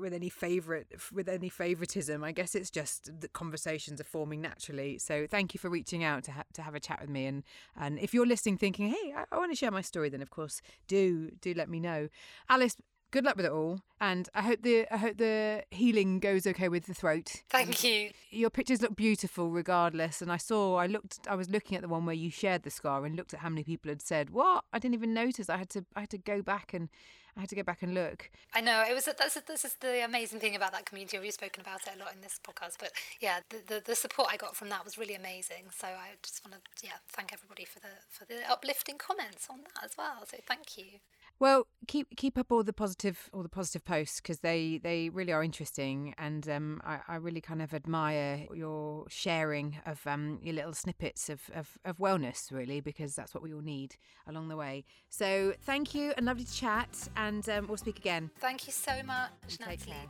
with 0.00 0.12
any 0.12 0.28
favorite 0.28 0.86
with 1.12 1.28
any 1.28 1.48
favoritism 1.48 2.24
i 2.24 2.32
guess 2.32 2.54
it's 2.54 2.70
just 2.70 3.10
that 3.20 3.32
conversations 3.32 4.00
are 4.00 4.04
forming 4.04 4.40
naturally. 4.40 4.98
So 4.98 5.26
thank 5.28 5.54
you 5.54 5.58
for 5.58 5.70
reaching 5.70 6.04
out 6.04 6.24
to, 6.24 6.32
ha- 6.32 6.44
to 6.54 6.62
have 6.62 6.74
a 6.74 6.80
chat 6.80 7.00
with 7.00 7.10
me. 7.10 7.26
And 7.26 7.42
and 7.78 7.98
if 7.98 8.14
you're 8.14 8.26
listening 8.26 8.58
thinking 8.58 8.88
hey 8.88 9.14
I, 9.16 9.24
I 9.30 9.36
want 9.38 9.52
to 9.52 9.56
share 9.56 9.70
my 9.70 9.82
story 9.82 10.08
then 10.08 10.22
of 10.22 10.30
course 10.30 10.60
do 10.88 11.30
do 11.40 11.54
let 11.54 11.68
me 11.68 11.80
know. 11.80 12.08
Alice 12.48 12.76
good 13.12 13.24
luck 13.24 13.36
with 13.36 13.46
it 13.46 13.52
all. 13.52 13.80
And 14.00 14.28
i 14.34 14.42
hope 14.42 14.62
the 14.62 14.86
i 14.92 14.96
hope 14.96 15.16
the 15.18 15.62
healing 15.70 16.20
goes 16.20 16.46
okay 16.46 16.68
with 16.68 16.86
the 16.86 16.94
throat. 16.94 17.42
Thank 17.50 17.84
you. 17.84 18.10
Your 18.30 18.50
pictures 18.50 18.82
look 18.82 18.96
beautiful 18.96 19.50
regardless. 19.50 20.20
And 20.22 20.30
i 20.32 20.36
saw 20.36 20.76
i 20.76 20.86
looked 20.86 21.20
i 21.28 21.34
was 21.34 21.48
looking 21.48 21.76
at 21.76 21.82
the 21.82 21.88
one 21.88 22.06
where 22.06 22.14
you 22.14 22.30
shared 22.30 22.62
the 22.62 22.70
scar 22.70 23.04
and 23.04 23.16
looked 23.16 23.34
at 23.34 23.40
how 23.40 23.48
many 23.48 23.64
people 23.64 23.88
had 23.90 24.02
said 24.02 24.30
what? 24.30 24.64
I 24.72 24.78
didn't 24.78 24.94
even 24.94 25.14
notice. 25.14 25.48
I 25.48 25.56
had 25.56 25.70
to 25.70 25.84
i 25.94 26.00
had 26.00 26.10
to 26.10 26.18
go 26.18 26.42
back 26.42 26.74
and 26.74 26.88
I 27.36 27.40
had 27.40 27.50
to 27.50 27.54
go 27.54 27.62
back 27.62 27.82
and 27.82 27.92
look. 27.92 28.30
I 28.54 28.62
know 28.62 28.82
it 28.88 28.94
was. 28.94 29.04
That's 29.04 29.38
this 29.46 29.64
is 29.64 29.74
the 29.80 30.04
amazing 30.04 30.40
thing 30.40 30.56
about 30.56 30.72
that 30.72 30.86
community. 30.86 31.18
We've 31.18 31.32
spoken 31.32 31.60
about 31.60 31.82
it 31.86 31.92
a 31.96 31.98
lot 31.98 32.14
in 32.14 32.22
this 32.22 32.40
podcast, 32.42 32.76
but 32.80 32.92
yeah, 33.20 33.40
the, 33.50 33.58
the, 33.66 33.82
the 33.84 33.94
support 33.94 34.28
I 34.32 34.38
got 34.38 34.56
from 34.56 34.70
that 34.70 34.84
was 34.84 34.96
really 34.96 35.14
amazing. 35.14 35.68
So 35.76 35.86
I 35.86 36.16
just 36.22 36.42
want 36.44 36.56
to 36.56 36.86
yeah 36.86 36.96
thank 37.12 37.32
everybody 37.34 37.66
for 37.66 37.80
the 37.80 37.92
for 38.08 38.24
the 38.24 38.40
uplifting 38.50 38.96
comments 38.96 39.48
on 39.50 39.58
that 39.58 39.84
as 39.84 39.92
well. 39.98 40.24
So 40.26 40.38
thank 40.46 40.78
you. 40.78 41.00
Well, 41.38 41.66
keep 41.86 42.16
keep 42.16 42.38
up 42.38 42.50
all 42.50 42.62
the 42.62 42.72
positive 42.72 43.28
all 43.32 43.42
the 43.42 43.48
positive 43.48 43.84
posts 43.84 44.20
because 44.20 44.40
they 44.40 44.80
they 44.82 45.10
really 45.10 45.32
are 45.32 45.44
interesting, 45.44 46.14
and 46.16 46.48
um, 46.48 46.80
I, 46.84 47.00
I 47.08 47.16
really 47.16 47.42
kind 47.42 47.60
of 47.60 47.74
admire 47.74 48.46
your 48.54 49.04
sharing 49.08 49.76
of 49.84 50.00
um, 50.06 50.38
your 50.42 50.54
little 50.54 50.72
snippets 50.72 51.28
of, 51.28 51.42
of, 51.54 51.78
of 51.84 51.98
wellness, 51.98 52.50
really, 52.50 52.80
because 52.80 53.14
that's 53.14 53.34
what 53.34 53.42
we 53.42 53.52
all 53.52 53.60
need 53.60 53.96
along 54.26 54.48
the 54.48 54.56
way. 54.56 54.84
So 55.10 55.52
thank 55.62 55.94
you, 55.94 56.14
and 56.16 56.24
lovely 56.24 56.44
to 56.44 56.54
chat, 56.54 57.08
and 57.16 57.46
um, 57.50 57.66
we'll 57.66 57.76
speak 57.76 57.98
again. 57.98 58.30
Thank 58.38 58.66
you 58.66 58.72
so 58.72 59.02
much. 59.04 59.58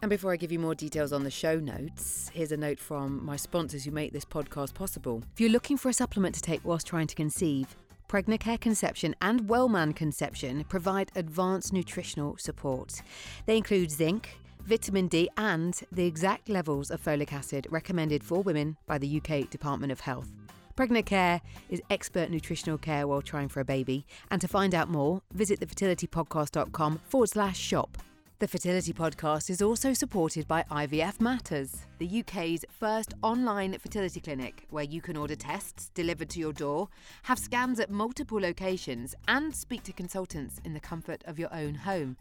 And 0.03 0.09
before 0.09 0.33
I 0.33 0.37
give 0.37 0.53
you 0.53 0.59
more 0.59 0.75
details 0.75 1.13
on 1.13 1.25
the 1.25 1.31
show 1.31 1.59
notes, 1.59 2.31
here's 2.33 2.53
a 2.53 2.57
note 2.57 2.79
from 2.79 3.25
my 3.25 3.37
sponsors 3.37 3.85
who 3.85 3.91
make 3.91 4.13
this 4.13 4.25
podcast 4.25 4.75
possible. 4.75 5.23
If 5.33 5.41
you're 5.41 5.51
looking 5.51 5.77
for 5.77 5.89
a 5.89 5.93
supplement 5.93 6.35
to 6.37 6.43
take 6.43 6.61
whilst 6.65 6.87
trying 6.87 7.09
to 7.09 7.15
conceive 7.15 7.77
Pregnacare 8.09 8.61
Conception 8.61 9.17
and 9.21 9.49
Wellman 9.49 9.93
Conception 9.93 10.65
provide 10.69 11.11
advanced 11.17 11.73
nutritional 11.73 12.37
support. 12.37 13.03
They 13.47 13.57
include 13.57 13.91
zinc, 13.91 14.39
vitamin 14.61 15.09
D, 15.09 15.29
and 15.37 15.81
the 15.91 16.07
exact 16.07 16.49
levels 16.49 16.91
of 16.91 17.03
folic 17.03 17.33
acid 17.33 17.67
recommended 17.71 18.23
for 18.23 18.43
women 18.43 18.77
by 18.87 18.99
the 18.99 19.21
UK 19.21 19.51
Department 19.51 19.91
of 19.91 20.01
Health. 20.01 20.31
Pregnacare 20.77 21.41
is 21.69 21.83
expert 21.91 22.31
nutritional 22.31 22.79
care 22.79 23.09
while 23.09 23.23
trying 23.23 23.49
for 23.49 23.61
a 23.61 23.65
baby. 23.65 24.07
And 24.31 24.41
to 24.41 24.49
find 24.49 24.75
out 24.75 24.89
more, 24.89 25.23
visit 25.33 25.59
thefertilitypodcast.com 25.61 27.01
forward 27.09 27.31
slash 27.31 27.59
shop. 27.59 27.99
The 28.39 28.47
Fertility 28.47 28.93
Podcast 28.93 29.49
is 29.49 29.63
also 29.63 29.95
supported 29.95 30.47
by 30.47 30.63
IVF 30.71 31.23
Matters, 31.23 31.87
the 31.97 32.21
UK's 32.21 32.67
first 32.69 33.15
online 33.23 33.79
fertility 33.79 34.21
clinic 34.21 34.67
where 34.69 34.85
you 34.85 35.01
can 35.01 35.17
order 35.17 35.35
tests 35.35 35.91
delivered 35.95 36.29
to 36.29 36.39
your 36.39 36.53
door, 36.53 36.91
have 37.23 37.39
scans 37.39 37.81
at 37.81 37.91
multiple 37.91 38.39
locations, 38.39 39.15
and 39.27 39.57
speak 39.57 39.85
to 39.85 39.93
consultants 39.95 40.61
in 40.67 40.75
the 40.75 40.81
comfort 40.81 41.25
of 41.25 41.39
your 41.39 41.49
own 41.55 41.77
home. 41.77 42.19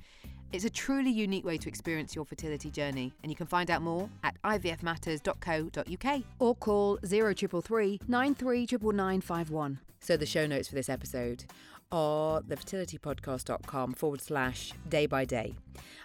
It's 0.53 0.63
a 0.63 0.69
truly 0.69 1.11
unique 1.11 1.43
way 1.43 1.57
to 1.57 1.67
experience 1.67 2.15
your 2.15 2.23
fertility 2.23 2.71
journey, 2.71 3.11
and 3.21 3.29
you 3.29 3.35
can 3.35 3.47
find 3.47 3.69
out 3.69 3.81
more 3.81 4.09
at 4.23 4.41
ivfmatters.co.uk 4.41 6.23
or 6.39 6.55
call 6.55 6.97
0333 7.03 7.99
939951. 8.07 9.79
So, 9.99 10.15
the 10.15 10.25
show 10.25 10.45
notes 10.45 10.67
for 10.67 10.75
this 10.75 10.87
episode 10.87 11.45
are 11.91 12.41
thefertilitypodcast.com 12.41 13.93
forward 13.93 14.21
slash 14.21 14.73
day 14.89 15.05
by 15.05 15.25
day. 15.25 15.55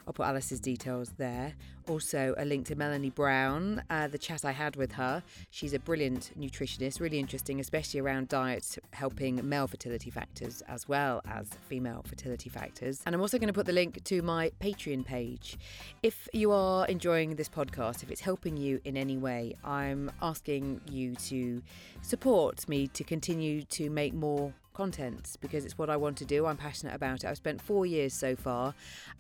I'll 0.07 0.13
put 0.13 0.27
Alice's 0.27 0.61
details 0.61 1.13
there. 1.19 1.55
Also, 1.89 2.35
a 2.37 2.45
link 2.45 2.67
to 2.67 2.75
Melanie 2.75 3.11
Brown, 3.11 3.83
uh, 3.91 4.07
the 4.07 4.19
chat 4.19 4.45
I 4.45 4.53
had 4.53 4.77
with 4.77 4.93
her. 4.93 5.23
She's 5.51 5.73
a 5.73 5.79
brilliant 5.79 6.33
nutritionist, 6.39 7.01
really 7.01 7.19
interesting, 7.19 7.59
especially 7.59 8.01
around 8.01 8.29
diets, 8.29 8.79
helping 8.93 9.47
male 9.49 9.67
fertility 9.67 10.11
factors 10.11 10.63
as 10.69 10.89
well 10.89 11.21
as 11.27 11.49
female 11.69 12.05
fertility 12.07 12.49
factors. 12.49 13.03
And 13.07 13.15
I'm 13.15 13.21
also 13.21 13.39
going 13.39 13.49
to 13.49 13.53
put 13.53 13.67
the 13.67 13.73
link 13.73 14.05
to 14.05 14.23
my 14.23 14.53
Patreon 14.61 15.05
page. 15.05 15.59
If 16.03 16.29
you 16.33 16.53
are 16.53 16.87
enjoying 16.87 17.37
this 17.37 17.49
podcast, 17.49 18.03
if 18.03 18.11
it's 18.11 18.21
helping 18.21 18.57
you 18.57 18.81
in 18.85 18.97
any 18.97 19.17
way, 19.17 19.57
I'm 19.65 20.11
asking 20.23 20.81
you 20.91 21.15
to 21.17 21.63
support 22.03 22.69
me 22.69 22.89
to 22.89 23.05
continue 23.05 23.63
to 23.63 23.91
make 23.91 24.15
more 24.15 24.53
content 24.81 25.37
because 25.43 25.67
it's 25.67 25.77
what 25.77 25.91
I 25.91 25.97
want 25.99 26.17
to 26.17 26.25
do. 26.25 26.47
I'm 26.47 26.57
passionate 26.57 26.95
about 26.95 27.23
it. 27.23 27.27
I've 27.27 27.37
spent 27.37 27.61
four 27.61 27.85
years 27.85 28.15
so 28.15 28.35
far, 28.35 28.75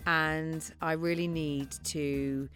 and 0.06 0.62
I 0.80 0.92
really 0.92 1.28
need 1.28 1.68
to 1.96 2.48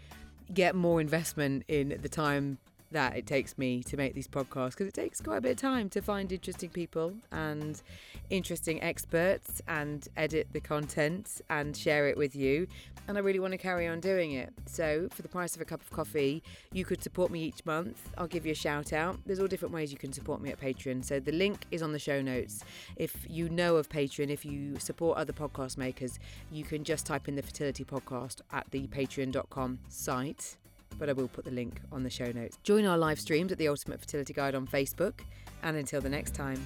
get 0.54 0.74
more 0.74 1.02
investment 1.02 1.64
in 1.68 1.98
the 2.00 2.08
time 2.08 2.56
that 2.94 3.16
it 3.16 3.26
takes 3.26 3.58
me 3.58 3.82
to 3.82 3.96
make 3.96 4.14
these 4.14 4.28
podcasts 4.28 4.70
because 4.70 4.86
it 4.86 4.94
takes 4.94 5.20
quite 5.20 5.38
a 5.38 5.40
bit 5.40 5.50
of 5.50 5.56
time 5.58 5.88
to 5.90 6.00
find 6.00 6.30
interesting 6.30 6.70
people 6.70 7.12
and 7.32 7.82
interesting 8.30 8.80
experts 8.82 9.60
and 9.68 10.08
edit 10.16 10.46
the 10.52 10.60
content 10.60 11.42
and 11.50 11.76
share 11.76 12.08
it 12.08 12.16
with 12.16 12.34
you. 12.34 12.66
And 13.06 13.18
I 13.18 13.20
really 13.20 13.40
want 13.40 13.52
to 13.52 13.58
carry 13.58 13.86
on 13.86 14.00
doing 14.00 14.32
it. 14.32 14.52
So, 14.64 15.08
for 15.10 15.22
the 15.22 15.28
price 15.28 15.54
of 15.54 15.60
a 15.60 15.64
cup 15.64 15.82
of 15.82 15.90
coffee, 15.90 16.42
you 16.72 16.84
could 16.84 17.02
support 17.02 17.30
me 17.30 17.42
each 17.42 17.66
month. 17.66 18.10
I'll 18.16 18.26
give 18.26 18.46
you 18.46 18.52
a 18.52 18.54
shout 18.56 18.94
out. 18.94 19.18
There's 19.26 19.40
all 19.40 19.46
different 19.46 19.74
ways 19.74 19.92
you 19.92 19.98
can 19.98 20.12
support 20.12 20.40
me 20.40 20.50
at 20.50 20.58
Patreon. 20.58 21.04
So, 21.04 21.20
the 21.20 21.32
link 21.32 21.66
is 21.70 21.82
on 21.82 21.92
the 21.92 21.98
show 21.98 22.22
notes. 22.22 22.64
If 22.96 23.26
you 23.28 23.50
know 23.50 23.76
of 23.76 23.90
Patreon, 23.90 24.30
if 24.30 24.44
you 24.46 24.78
support 24.78 25.18
other 25.18 25.34
podcast 25.34 25.76
makers, 25.76 26.18
you 26.50 26.64
can 26.64 26.82
just 26.82 27.04
type 27.04 27.28
in 27.28 27.34
the 27.34 27.42
fertility 27.42 27.84
podcast 27.84 28.40
at 28.52 28.70
the 28.70 28.86
patreon.com 28.86 29.80
site 29.88 30.56
but 30.98 31.08
I 31.08 31.12
will 31.12 31.28
put 31.28 31.44
the 31.44 31.50
link 31.50 31.80
on 31.92 32.02
the 32.02 32.10
show 32.10 32.30
notes. 32.32 32.58
Join 32.62 32.84
our 32.84 32.98
live 32.98 33.20
streams 33.20 33.52
at 33.52 33.58
the 33.58 33.68
Ultimate 33.68 34.00
Fertility 34.00 34.32
Guide 34.32 34.54
on 34.54 34.66
Facebook, 34.66 35.20
and 35.62 35.76
until 35.76 36.00
the 36.00 36.08
next 36.08 36.34
time. 36.34 36.60